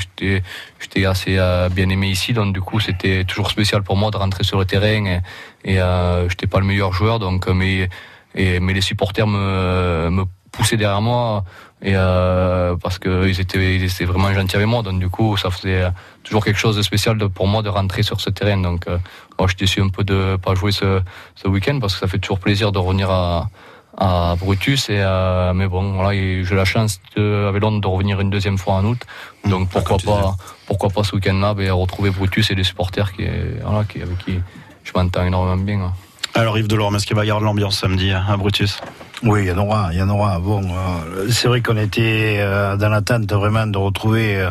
[0.79, 2.33] j'étais, assez euh, bien aimé ici.
[2.33, 5.19] Donc, du coup, c'était toujours spécial pour moi de rentrer sur le terrain et,
[5.65, 7.19] et euh, j'étais pas le meilleur joueur.
[7.19, 7.89] Donc, mais,
[8.35, 11.43] et, mais les supporters me, me poussaient derrière moi
[11.81, 14.81] et euh, parce que ils étaient, ils étaient vraiment gentils avec moi.
[14.81, 15.85] Donc, du coup, ça faisait
[16.23, 18.57] toujours quelque chose de spécial pour moi de rentrer sur ce terrain.
[18.57, 18.97] Donc, euh,
[19.37, 21.01] moi, je déçu un peu de pas jouer ce,
[21.35, 23.49] ce week-end parce que ça fait toujours plaisir de revenir à,
[23.97, 24.89] à Brutus.
[24.89, 28.57] Et, euh, mais bon, voilà, j'ai la chance de, avec Londres de revenir une deuxième
[28.57, 28.99] fois en août.
[29.45, 30.35] Donc pourquoi pas,
[30.67, 33.25] pourquoi pas ce week-end-là, ben, retrouver Brutus et les supporters qui,
[33.63, 34.39] voilà, qui, avec qui
[34.83, 35.81] je m'entends énormément bien.
[35.81, 35.93] hein.
[36.33, 38.81] Alors Yves Delorme, est-ce qu'il va y avoir de l'ambiance samedi à Brutus?
[39.23, 40.39] Oui, il y en aura, il y en aura.
[40.39, 44.49] Bon, euh, c'est vrai qu'on était euh, dans l'attente vraiment de retrouver euh,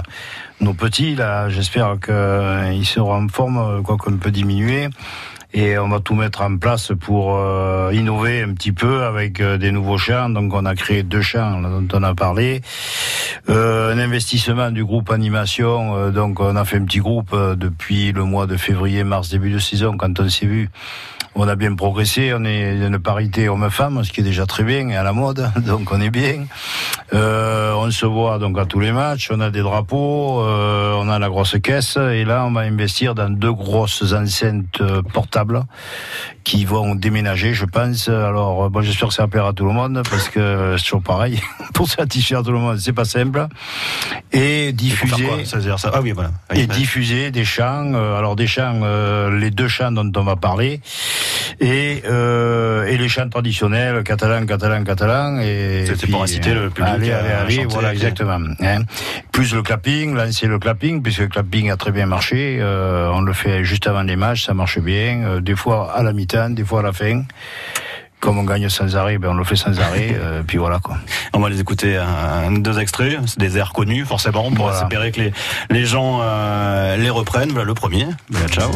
[0.60, 1.14] nos petits.
[1.14, 4.88] Là, j'espère qu'ils seront en forme, quoi qu'on peut diminuer.
[5.56, 9.56] Et on va tout mettre en place pour euh, innover un petit peu avec euh,
[9.56, 10.28] des nouveaux champs.
[10.28, 12.60] Donc on a créé deux champs dont on a parlé.
[13.48, 15.96] Euh, un investissement du groupe animation.
[15.96, 19.28] euh, donc on a fait un petit groupe euh, depuis le mois de février, mars,
[19.28, 20.70] début de saison quand on s'est vu
[21.36, 24.88] On a bien progressé, on est une parité homme-femme, ce qui est déjà très bien
[24.88, 26.44] et à la mode, donc on est bien.
[27.12, 31.08] Euh, on se voit donc à tous les matchs, on a des drapeaux, euh, on
[31.08, 35.64] a la grosse caisse et là on va investir dans deux grosses enceintes euh, portables
[36.44, 38.08] qui vont déménager, je pense.
[38.08, 41.02] Alors bon, j'espère que ça va plaire à tout le monde parce que c'est toujours
[41.02, 41.40] pareil.
[41.74, 43.48] Pour satisfaire tout le monde, c'est pas simple.
[44.30, 45.44] Et diffuser, quoi?
[45.44, 45.90] Ça ça?
[45.92, 46.30] Ah oui, voilà.
[46.54, 47.92] et Oui, diffuser des chants.
[47.94, 50.80] euh, alors des chants, euh, les deux chants dont on va parler,
[51.60, 55.38] et euh, et les chants traditionnels, catalan, catalan, catalan.
[55.40, 58.38] Et C'était pour inciter le public Allez, à allez, allez, chanter voilà, exactement.
[58.60, 58.82] hein.
[59.32, 62.58] Plus le clapping, lancer le clapping, puisque le clapping a très bien marché.
[62.60, 65.22] euh, on le fait juste avant les matchs, ça marche bien.
[65.24, 67.22] euh, des fois à la mi-temps, des fois à la fin.
[68.20, 70.12] Comme on gagne sans arrêt, ben on le fait sans arrêt.
[70.18, 70.96] euh, puis voilà quoi.
[71.34, 74.82] On va les écouter un, deux extraits, c'est des airs connus forcément, pour Voilà.
[74.82, 75.32] espérer que les,
[75.70, 77.50] les gens euh, les reprennent.
[77.50, 78.06] Voilà le premier.
[78.30, 78.70] Voilà, ciao.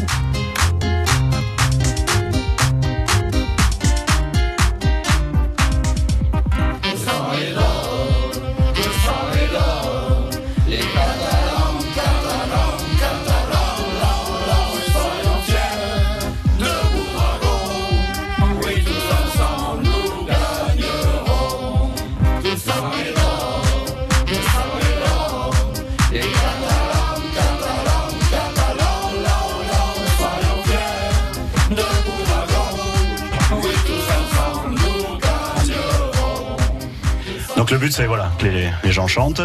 [37.71, 39.43] Le but c'est voilà que les gens chantent.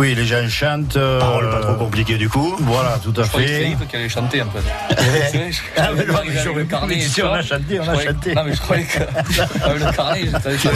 [0.00, 0.94] Oui, les gens chantent.
[0.94, 2.56] Parole pas trop compliquée du coup.
[2.60, 3.46] Voilà, tout à Je fait.
[3.46, 4.60] c'est Philippe qui allait chanter en fait.
[5.76, 8.34] Ah, mais non, j'aurais le et si on a chanté, on Je a chanté.
[8.34, 8.98] Non mais je croyais que
[9.64, 10.20] avec le carnet,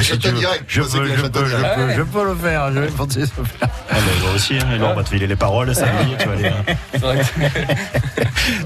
[0.02, 1.94] j'étais direct, je peux, je peux, je peux, Ouais.
[1.96, 2.72] je peux le faire.
[2.72, 3.32] Je vais penser ça.
[3.62, 6.12] Ah, mais moi aussi, hein, et là, on va te filer les paroles samedi.
[6.18, 6.74] tu vas aller, hein.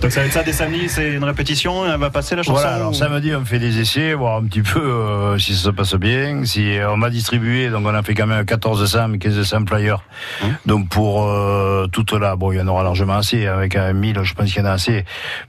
[0.03, 2.55] Donc ça va être ça des samedis, c'est une répétition, elle va passer la chanson.
[2.61, 5.65] Voilà, alors ou- samedi on fait des essais, voir un petit peu euh, si ça
[5.65, 6.45] se passe bien.
[6.45, 9.67] Si euh, on va distribuer, donc on a fait quand même 14 SAM, 15 SAM
[9.69, 10.03] flyers.
[10.43, 10.48] Hum.
[10.67, 14.21] Donc pour euh, toute là, bon il y en aura largement assez, avec un 1000
[14.23, 15.05] je pense qu'il y en a assez,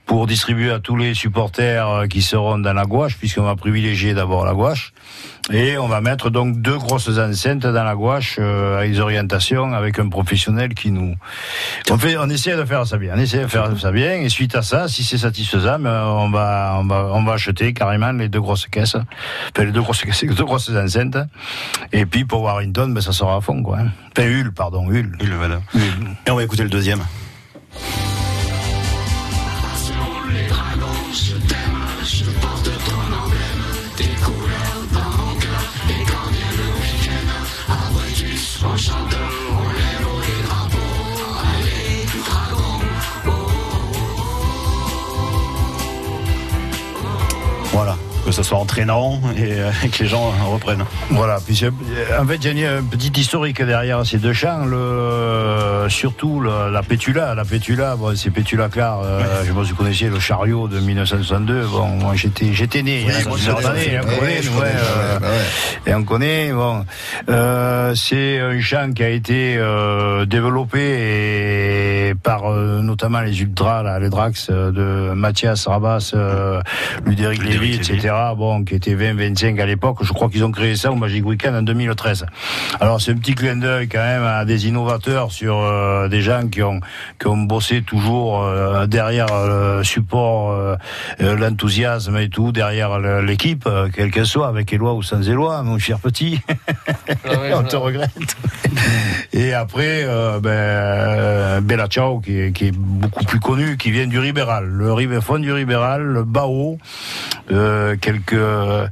[0.06, 4.14] pour distribuer à tous les supporters euh, qui seront dans la gouache, puisqu'on va privilégier
[4.14, 4.92] d'abord la gouache.
[5.52, 9.72] Et on va mettre donc deux grosses enceintes dans la gouache euh, avec des orientations,
[9.72, 11.16] avec un professionnel qui nous...
[11.90, 14.28] On, fait, on essaie de faire ça bien, on essaie de faire ça bien, et
[14.28, 18.12] suite à ça, si c'est satisfaisant, ben, on, va, on, va, on va acheter carrément
[18.12, 21.16] les deux grosses caisses, enfin les deux grosses caisses, les deux grosses enceintes,
[21.92, 23.78] et puis pour Warrington, ben, ça sera à fond, quoi.
[23.78, 23.88] hein.
[24.16, 25.16] Enfin, Hull, pardon, Hull.
[25.20, 25.60] Hull, voilà.
[26.26, 27.00] Et on va écouter le deuxième.
[38.60, 38.99] Brutus,
[48.30, 50.84] que ce soit entraînant et, euh, et que les gens reprennent.
[51.10, 51.60] Voilà, puis
[52.20, 54.64] en fait, il y a un petit historique derrière ces deux chants.
[54.66, 57.34] Le, surtout le- la Pétula.
[57.34, 59.00] La Pétula, bon, c'est Pétula Clar.
[59.04, 61.66] euh, Je sais pas si vous connaissiez le chariot de 1962.
[61.66, 63.00] Bon, j'étais, j'étais né.
[63.00, 64.56] il y a Oui, moi, plusieurs je connais, années, ouais, on ouais, connaît, je nous,
[64.58, 65.90] connais, ouais, euh, ouais, ouais.
[65.90, 66.52] Et on connaît.
[66.52, 66.84] Bon,
[67.28, 70.80] Euh, c'est un chant qui a été euh, développé
[72.10, 76.60] et par euh, notamment les ultras, là, les Drax euh, de Mathias Rabas, euh,
[77.04, 77.78] Ludéric Lévy, Lévy.
[78.36, 79.98] Bon, qui était 20-25 à l'époque.
[80.02, 82.26] Je crois qu'ils ont créé ça au Magic Weekend en 2013.
[82.80, 86.48] Alors c'est un petit clin d'œil quand même à des innovateurs sur euh, des gens
[86.48, 86.80] qui ont
[87.18, 90.76] qui ont bossé toujours euh, derrière le support, euh,
[91.20, 95.62] euh, l'enthousiasme et tout derrière l'équipe, euh, quelle qu'elle soit, avec Éloi ou sans Éloi,
[95.62, 96.40] mon cher petit.
[97.24, 98.36] ouais, On te regrette.
[99.32, 103.90] Et après, euh, ben, euh, Bella Ciao, qui est, qui est beaucoup plus connu, qui
[103.90, 104.66] vient du Ribéral.
[104.66, 106.78] Le fond du Ribéral, le Bao,
[107.50, 108.90] euh, quelques,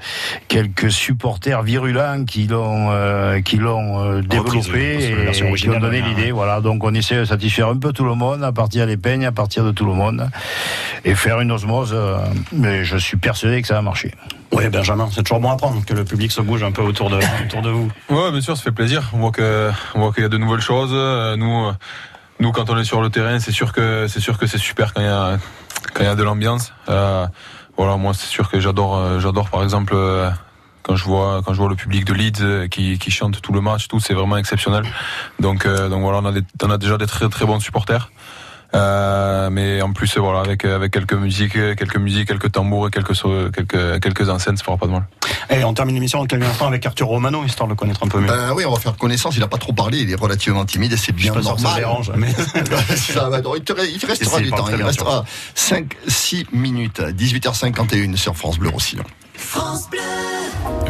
[0.48, 5.80] quelques supporters virulents qui l'ont, euh, qui l'ont euh, Reprise, oui, développé et qui ont
[5.80, 6.08] donné ouais.
[6.08, 6.30] l'idée.
[6.30, 6.60] Voilà.
[6.60, 9.32] Donc on essaie de satisfaire un peu tout le monde, à partir des peignes, à
[9.32, 10.28] partir de tout le monde,
[11.04, 11.92] et faire une osmose.
[11.92, 12.18] euh,
[12.52, 14.12] mais je suis persuadé que ça va marcher.
[14.52, 17.10] Oui, Benjamin, c'est toujours bon à prendre que le public se bouge un peu autour
[17.10, 17.90] de, autour de vous.
[18.08, 19.10] Ouais, bien sûr, ça fait plaisir.
[19.12, 20.90] On voit que, on voit qu'il y a de nouvelles choses.
[20.92, 21.72] Euh, Nous, euh,
[22.40, 24.94] nous, quand on est sur le terrain, c'est sûr que c'est sûr que c'est super
[24.94, 25.38] quand il y a
[25.92, 26.72] quand il y a de l'ambiance.
[26.88, 27.26] Euh,
[27.78, 29.94] voilà, moi, c'est sûr que j'adore, euh, j'adore par exemple.
[29.94, 30.30] euh,
[30.82, 33.60] quand je vois quand je vois le public de Leeds euh, qui, chante tout le
[33.60, 34.84] match, tout c'est vraiment exceptionnel.
[35.38, 38.10] Donc donc voilà, on a, on a déjà des très très bons supporters.
[38.74, 43.14] Euh, mais en plus, voilà, avec avec quelques musiques, quelques musiques, quelques tambours et quelques
[43.16, 45.06] so- quelques quelques enceintes, ça fera pas de mal.
[45.50, 48.08] Et on termine l'émission dans quelques instants avec Arthur Romano, histoire de le connaître un
[48.08, 48.26] peu mieux.
[48.26, 49.36] Ben oui, on va faire connaissance.
[49.36, 49.98] Il a pas trop parlé.
[50.00, 51.74] Il est relativement timide et c'est bien que ça normal.
[51.76, 52.32] dérange, mais-
[52.96, 54.66] ça va, donc il, te, il te restera du temps.
[54.68, 57.00] Il restera 5, 6 minutes.
[57.00, 59.04] 18h51 sur France Bleu Roussillon.
[59.34, 60.00] France Bleu.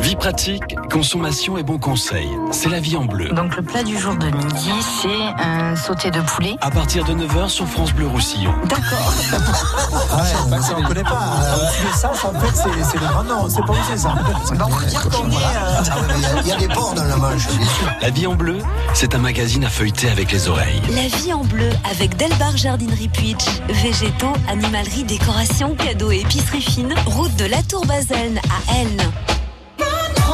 [0.00, 2.30] Vie pratique, consommation et bons conseils.
[2.52, 3.28] C'est la vie en bleu.
[3.30, 4.70] Donc le plat du jour de midi,
[5.02, 6.56] c'est un sauté de poulet.
[6.60, 8.52] À partir de 9h sur France Bleu Roussillon.
[8.66, 9.12] D'accord.
[9.32, 11.10] Ouais, bah, ça, on connaît pas.
[11.42, 13.48] Euh, le sens, en fait, c'est c'est le grand nom.
[13.48, 14.14] C'est pas où c'est ça.
[14.54, 15.34] Donc, on va dire qu'on est.
[15.34, 17.88] euh, Il y a des porcs dans la Manche, bien sûr.
[18.00, 18.58] La vie en bleu,
[18.94, 20.80] c'est un magazine à feuilleter avec les oreilles.
[20.94, 23.44] La vie en bleu avec Delbar Jardinerie Puitch.
[23.68, 26.94] Végétaux, animalerie, décoration, cadeaux et épicerie fine.
[27.06, 29.02] Route de la Tour Baselne à Elne.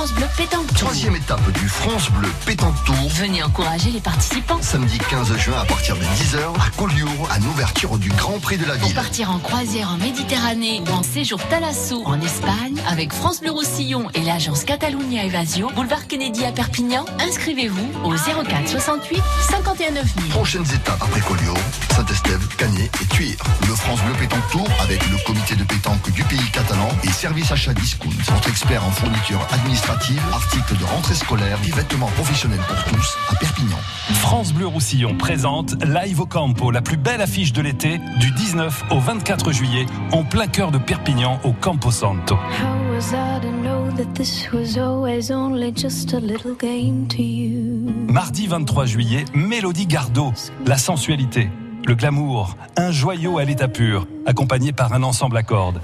[0.04, 0.76] France Bleu Pétanque Tour.
[0.76, 2.94] Troisième étape du France Bleu Pétanque Tour.
[3.14, 4.60] Venez encourager les participants.
[4.60, 8.66] Samedi 15 juin à partir de 10h à Collioure, à l'ouverture du Grand Prix de
[8.66, 8.94] la Pour ville.
[8.94, 14.10] partir en croisière en Méditerranée ou en séjour Thalasso en Espagne avec France Bleu Roussillon
[14.12, 20.28] et l'agence Catalunya Evasio, boulevard Kennedy à Perpignan, inscrivez-vous au 04 68 51 9000.
[20.28, 21.56] Prochaines étapes après Collioure,
[21.96, 23.38] Saint-Estève, Canet et Tuire.
[23.66, 27.50] Le France Bleu Pétanque Tour avec le comité de pétanque du pays catalan et service
[27.50, 28.10] achat discount.
[28.34, 29.93] Votre expert en fourniture administrative,
[30.32, 33.78] articles de rentrée scolaire et vêtements professionnels pour tous à Perpignan.
[34.14, 38.84] France Bleu Roussillon présente Live au Campo, la plus belle affiche de l'été, du 19
[38.90, 42.34] au 24 juillet, en plein cœur de Perpignan, au Campo Santo.
[42.34, 47.22] How was I to know that this was always only just a little game to
[47.22, 47.92] you?
[48.08, 50.32] Mardi 23 juillet, Mélodie Gardot,
[50.66, 51.50] la sensualité,
[51.86, 55.80] le glamour, un joyau à l'état pur, accompagné par un ensemble à cordes.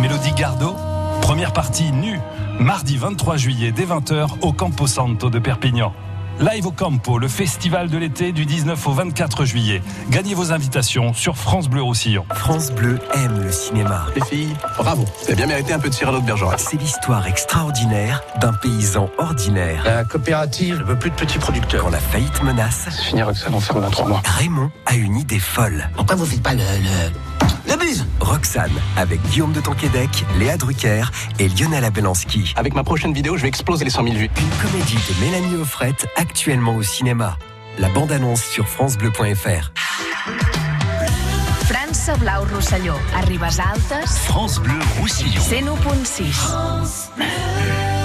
[0.00, 0.76] Mélodie Gardot,
[1.32, 2.20] première partie nue,
[2.60, 5.94] mardi 23 juillet dès 20h au Campo Santo de Perpignan.
[6.40, 9.80] Live au Campo, le festival de l'été du 19 au 24 juillet.
[10.10, 12.26] Gagnez vos invitations sur France Bleu Roussillon.
[12.34, 14.04] France Bleu aime le cinéma.
[14.14, 15.06] Les filles, bravo.
[15.20, 16.60] Vous avez bien mérité un peu de Cyrano de Bergerac.
[16.60, 19.84] C'est l'histoire extraordinaire d'un paysan ordinaire.
[19.86, 21.84] La coopérative ne veut plus de petits producteurs.
[21.84, 24.20] Quand la faillite menace, Finir avec ça, on ferme dans trois mois.
[24.26, 25.88] Raymond a une idée folle.
[25.96, 26.58] Pourquoi vous faites pas le.
[26.58, 27.31] le...
[28.20, 31.04] Roxane, avec Guillaume de Tonquédec, Léa Drucker
[31.38, 32.54] et Lionel Abelanski.
[32.56, 34.30] Avec ma prochaine vidéo, je vais exploser les 100 000 vues.
[34.40, 37.36] Une comédie de Mélanie Offrette, actuellement au cinéma.
[37.78, 39.72] La bande-annonce sur FranceBleu.fr.
[41.64, 42.94] França Blau Rosselló.
[43.16, 44.06] A Ribes Altes.
[44.06, 45.40] France Bleu Roussillon.
[45.40, 48.01] 101.6.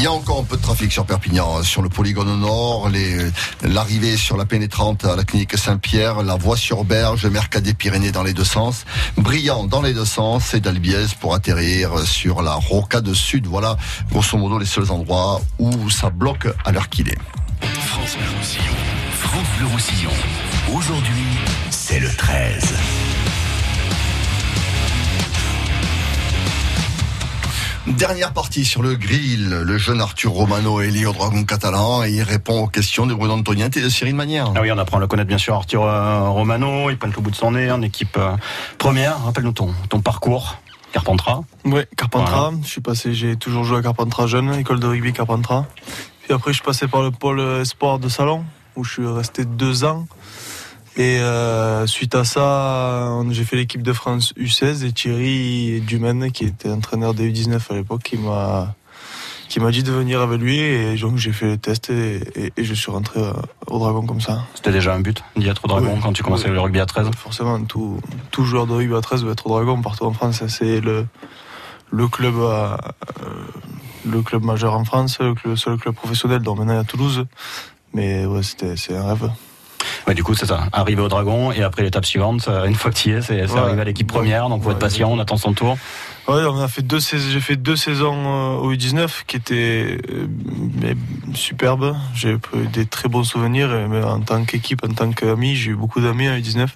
[0.00, 3.18] Il y a encore un peu de trafic sur Perpignan, sur le polygone nord, les-
[3.64, 8.22] l'arrivée sur la pénétrante à la clinique Saint-Pierre, la voie sur Berge, Mercadet Pyrénées dans
[8.22, 8.84] les deux sens,
[9.16, 13.48] Brillant dans les deux sens et d'Albiez pour atterrir sur la Rocade Sud.
[13.48, 13.76] Voilà,
[14.12, 17.18] grosso modo, les seuls endroits où ça bloque à l'heure qu'il est.
[17.60, 18.76] France Bleu Roussillon.
[19.18, 20.10] France Bleu Roussillon.
[20.76, 21.24] Aujourd'hui,
[21.70, 22.72] c'est le 13.
[27.96, 32.10] Dernière partie sur le grill, le jeune Arthur Romano est lié au dragon catalan et
[32.10, 34.52] il répond aux questions de Bruno Antoniette et de Cyril Manière.
[34.54, 37.22] Ah oui, on apprend à le connaître bien sûr, Arthur euh, Romano, il pointe le
[37.22, 38.36] bout de son nez, en équipe euh,
[38.76, 39.24] première.
[39.24, 40.58] Rappelle-nous ton, ton parcours,
[40.92, 41.42] Carpentras.
[41.64, 42.52] Ouais, Carpentras.
[42.62, 45.64] Je suis passé, j'ai toujours joué à Carpentras jeune, école de rugby Carpentras.
[46.22, 48.44] Puis après, je suis passé par le pôle espoir de Salon,
[48.76, 50.06] où je suis resté deux ans.
[50.98, 56.44] Et euh, suite à ça, j'ai fait l'équipe de France U16 et Thierry Dumaine, qui
[56.44, 58.74] était entraîneur des U19 à l'époque, qui m'a
[59.48, 62.52] qui m'a dit de venir avec lui et donc j'ai fait le test et, et-
[62.54, 63.32] et je suis rentré euh,
[63.68, 64.42] au Dragon comme ça.
[64.54, 66.00] C'était déjà un but d'y être au Dragon Oui.
[66.02, 66.52] quand tu commençais Oui.
[66.54, 67.98] le rugby à 13 Forcément, tout,
[68.30, 70.42] tout joueur de rugby à 13 veut être au Dragon partout en France.
[70.48, 71.06] C'est le,
[71.90, 72.76] le club euh,
[74.04, 76.40] le club majeur en France, le, club- seul club professionnel.
[76.42, 77.24] Donc maintenant il y a Toulouse.
[77.94, 79.30] Mais ouais, c'était c'est un rêve.
[80.06, 80.68] Ouais, du coup, c'est ça.
[80.72, 83.46] Arrivé au Dragon et après l'étape suivante, euh, une fois que tu y es, c'est
[83.50, 83.58] Ouais.
[83.58, 84.48] arrivé à l'équipe première.
[84.48, 85.76] Donc, faut être patient, on attend son tour.
[86.26, 89.98] Ouais, on a fait deux saisons, j'ai fait deux saisons euh, au U19 qui étaient
[90.10, 90.26] euh,
[90.80, 90.94] mais
[91.34, 91.94] superbes.
[92.14, 92.38] J'ai eu
[92.72, 93.72] des très bons souvenirs.
[93.74, 96.66] et mais en tant qu'équipe, en tant qu'ami, j'ai eu beaucoup d'amis en U19.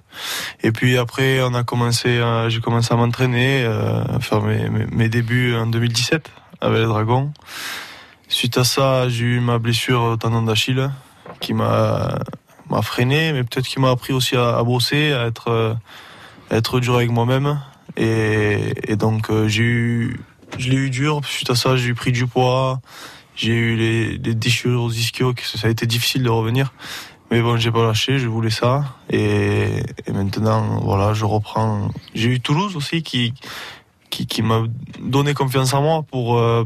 [0.63, 4.69] Et puis après, on a commencé, à- j'ai commencé à m'entraîner, euh, à faire mes,
[4.71, 6.31] mes, mes débuts en 2017
[6.61, 7.31] avec les Dragons.
[8.29, 10.91] Suite à ça, j'ai eu ma blessure au tendon d'Achille
[11.41, 12.19] qui m'a
[12.73, 15.75] m'a freiné, mais peut-être qui m'a appris aussi à, bosser, à être euh,
[16.51, 17.61] à être dur avec moi-même.
[17.97, 20.21] Et, donc euh, j'ai eu,
[20.59, 21.21] je l'ai eu dur.
[21.25, 22.81] Suite à ça, j'ai pris du poids.
[23.37, 26.73] J'ai eu les, déchirures aux ischios, ça a été difficile de revenir.
[27.31, 28.85] Mais bon, j'ai pas lâché, je voulais ça.
[29.11, 31.89] Et, maintenant, voilà, je reprends.
[32.15, 33.33] J'ai eu Toulouse aussi qui
[34.11, 34.65] qui, qui m'a
[35.01, 36.65] donné confiance en moi pour euh,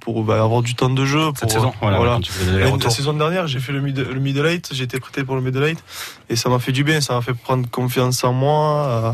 [0.00, 1.26] pour bah, avoir du temps de jeu.
[1.26, 2.18] Pour, Cette saison, voilà,
[2.52, 5.82] La- saison dernière, j'ai fait le, mid, le j'ai été prêté pour le middle eight,
[6.28, 9.12] et ça m'a fait du bien, ça m'a fait prendre confiance en moi, euh,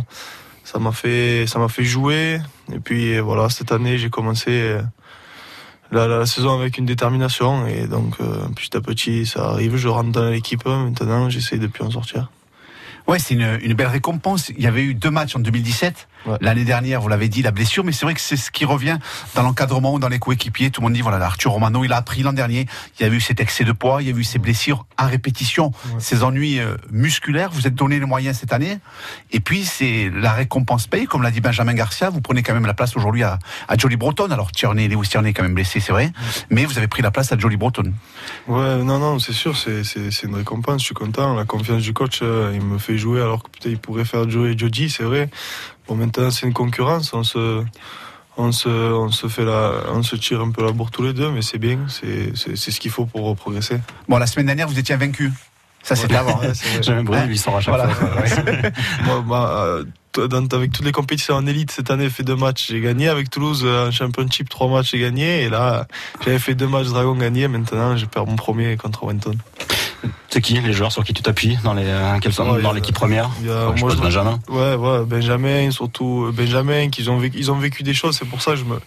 [0.64, 2.40] ça m'a fait, ça m'a fait jouer,
[2.72, 4.82] et puis voilà, cette année, j'ai commencé euh,
[5.90, 9.88] la, la saison avec une détermination, et donc euh, petit à petit, ça arrive, je
[9.88, 12.30] rentre dans l'équipe, maintenant, j'essaie de plus en sortir.
[13.08, 14.50] Ouais, c'est une, une belle récompense.
[14.50, 16.08] Il y avait eu deux matchs en 2017.
[16.40, 18.98] L'année dernière, vous l'avez dit, la blessure, mais c'est vrai que c'est ce qui revient
[19.34, 20.70] dans l'encadrement ou dans les coéquipiers.
[20.70, 22.66] Tout le monde dit, voilà, là, Arthur Romano, il a appris l'an dernier.
[22.98, 25.06] Il y a eu cet excès de poids, il y a eu ces blessures à
[25.06, 27.50] répétition, ces ennuis euh, musculaires.
[27.52, 28.78] Vous êtes donné les moyens cette année.
[29.32, 31.06] Et puis, c'est la récompense paye.
[31.06, 33.96] Comme l'a dit Benjamin Garcia, vous prenez quand même la place aujourd'hui à, à Jolly
[33.96, 34.30] Breton.
[34.30, 36.12] Alors, Tierney, Lewis Tierney est quand même blessé, c'est vrai.
[36.50, 37.92] Mais vous avez pris la place à Jolly Breton.
[38.46, 39.82] Ouais, non, non, c'est sûr, c'est,
[40.22, 41.34] une récompense, je suis content.
[41.34, 44.28] La confiance du coach, euh, il me fait jouer alors que peut-être il pourrait faire
[44.28, 45.28] jouer Joji, c'est vrai.
[45.88, 47.64] Bon, maintenant, c'est une concurrence, on se,
[48.36, 51.12] on se, on se fait la, on se tire un peu la bourre tous les
[51.14, 53.78] deux, mais c'est bien, c'est, c'est, c'est ce qu'il faut pour progresser.
[54.08, 55.32] Bon, la semaine dernière, vous étiez invaincu.
[55.82, 56.38] Ça, c'était avant.
[56.40, 56.82] Ouais, c'est vrai.
[56.82, 57.88] J'aime il sort à chaque Voilà.
[57.88, 58.10] fois.
[58.22, 58.72] Ouais.
[59.04, 59.90] Moi, moi, euh, t-
[60.26, 63.08] dans- avec toutes les compétitions en élite cette année, j'ai fait deux matchs, j'ai gagné
[63.08, 65.86] avec Toulouse euh, en championship, trois matchs, j'ai gagné, et là,
[66.24, 69.36] j'avais fait deux matchs Dragon gagné, maintenant, je perds mon premier contre Wenton.
[70.30, 72.72] C'est qui les joueurs sur qui tu t'appuies dans les euh, quels sont Ouais, dans
[72.72, 74.38] l'équipe première a- Je moi, je- Benjamin.
[74.48, 78.16] Ouais, ouais, Benjamin, surtout euh, Benjamin, qu'ils ont vécu, ils ont vécu des choses.
[78.16, 78.78] C'est pour ça que je me,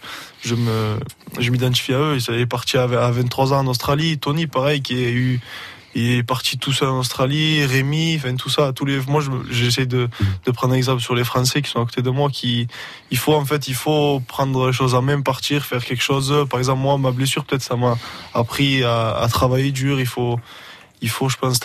[0.42, 0.96] je me,
[1.38, 2.16] je m'identifie à eux.
[2.16, 4.16] Ils est parti à, à 23 ans en Australie.
[4.18, 5.40] Tony, pareil, qui a eu,
[5.94, 7.64] il est parti tout seul en Australie.
[7.64, 8.72] Rémi, enfin tout ça.
[8.72, 10.08] Tous les, moi, j'essaie de,
[10.44, 12.30] de prendre un exemple sur les Français qui sont à côté de moi.
[12.30, 12.66] Qui,
[13.10, 16.46] il faut en fait, il faut prendre les choses en main, partir, faire quelque chose.
[16.50, 17.96] Par exemple, moi, ma blessure, peut-être, ça m'a
[18.34, 20.00] appris à, à travailler dur.
[20.00, 20.38] Il faut,
[21.00, 21.60] il faut, je pense,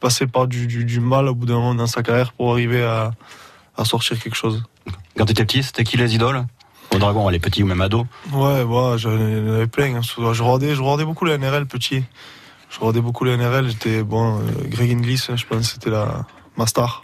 [0.00, 2.82] passer par du, du, du mal au bout d'un moment dans sa carrière pour arriver
[2.82, 3.12] à,
[3.76, 4.62] à sortir quelque chose.
[5.16, 6.44] Quand tu étais petit, c'était qui les idoles?
[6.94, 8.06] Au Dragon, les petits ou même ados?
[8.32, 9.96] Ouais, ouais, j'en avais plein.
[9.96, 10.00] hein.
[10.02, 12.04] Je regardais, je regardais beaucoup la NRL petit.
[12.76, 13.68] Je regardais beaucoup la NRL.
[13.68, 17.02] J'étais bon, euh, Greg Inglis, je pense, que c'était la ma star.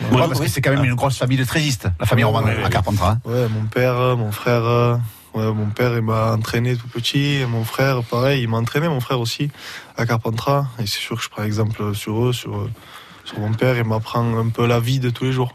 [0.00, 2.68] Ouais, parce que c'est quand même une grosse famille de trésistes, la famille Romano à
[2.68, 3.12] Carpentras.
[3.12, 3.20] hein.
[3.24, 4.62] Ouais, mon père, mon frère,
[5.34, 7.36] ouais, mon père, il m'a entraîné tout petit.
[7.36, 9.50] Et mon frère, pareil, il m'a entraîné, mon frère aussi,
[9.96, 10.66] à Carpentras.
[10.78, 12.68] Et c'est sûr que je prends exemple sur eux, sur,
[13.24, 13.76] sur mon père.
[13.78, 15.54] Il m'apprend un peu la vie de tous les jours.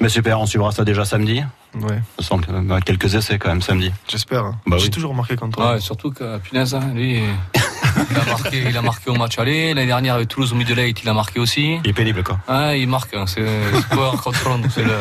[0.00, 1.42] Mais super, on suivra ça déjà samedi.
[1.74, 2.00] Ouais.
[2.32, 3.92] Euh, quelques essais quand même samedi.
[4.08, 4.44] J'espère.
[4.44, 4.56] hein.
[4.66, 4.90] Bah J'ai oui.
[4.90, 5.72] toujours marqué contre toi.
[5.74, 7.20] Ouais, surtout que, punaise, hein, lui,
[8.10, 9.74] il a, marqué, il a marqué au match aller.
[9.74, 11.78] L'année dernière, avec Toulouse au Middle Eight, il a marqué aussi.
[11.84, 12.38] Il est pénible quoi.
[12.48, 13.14] Ouais, il marque.
[13.14, 13.44] hein, C'est
[13.90, 14.68] Power contre Londres.
[14.74, 14.92] C'est le,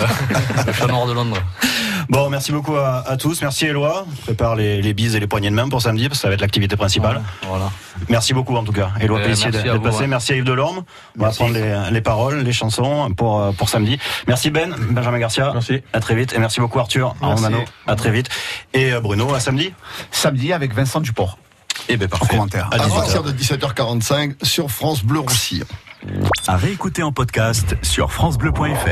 [0.67, 1.37] le chat noir de Londres.
[2.09, 3.41] Bon, merci beaucoup à, à tous.
[3.41, 4.05] Merci Eloi.
[4.23, 6.33] Prépare les, les bises et les poignées de main pour samedi, parce que ça va
[6.33, 7.21] être l'activité principale.
[7.47, 7.69] Voilà.
[8.07, 8.89] Merci beaucoup en tout cas.
[8.99, 9.99] Eloi Euh, Pellissier d'être à passé.
[10.01, 10.07] ouais.
[10.07, 10.83] Merci à Yves Delorme.
[11.19, 13.99] On va prendre les, les paroles, les chansons pour, euh, pour samedi.
[14.27, 15.51] Merci Ben, Benjamin Garcia.
[15.53, 15.81] Merci.
[15.93, 16.33] À très vite.
[16.33, 17.35] Et merci beaucoup Arthur, Merci.
[17.43, 17.63] Romano.
[17.87, 18.29] À très vite.
[18.73, 19.73] Et euh, Bruno, à samedi.
[20.11, 21.37] Samedi avec Vincent Duport.
[21.87, 22.25] Et ben parfait.
[22.25, 22.69] En commentaire.
[22.71, 22.93] À À 18h.
[22.95, 25.65] partir de 17h45 sur France Bleu Roussillon.
[26.47, 28.89] À réécouter en podcast sur FranceBleu.fr.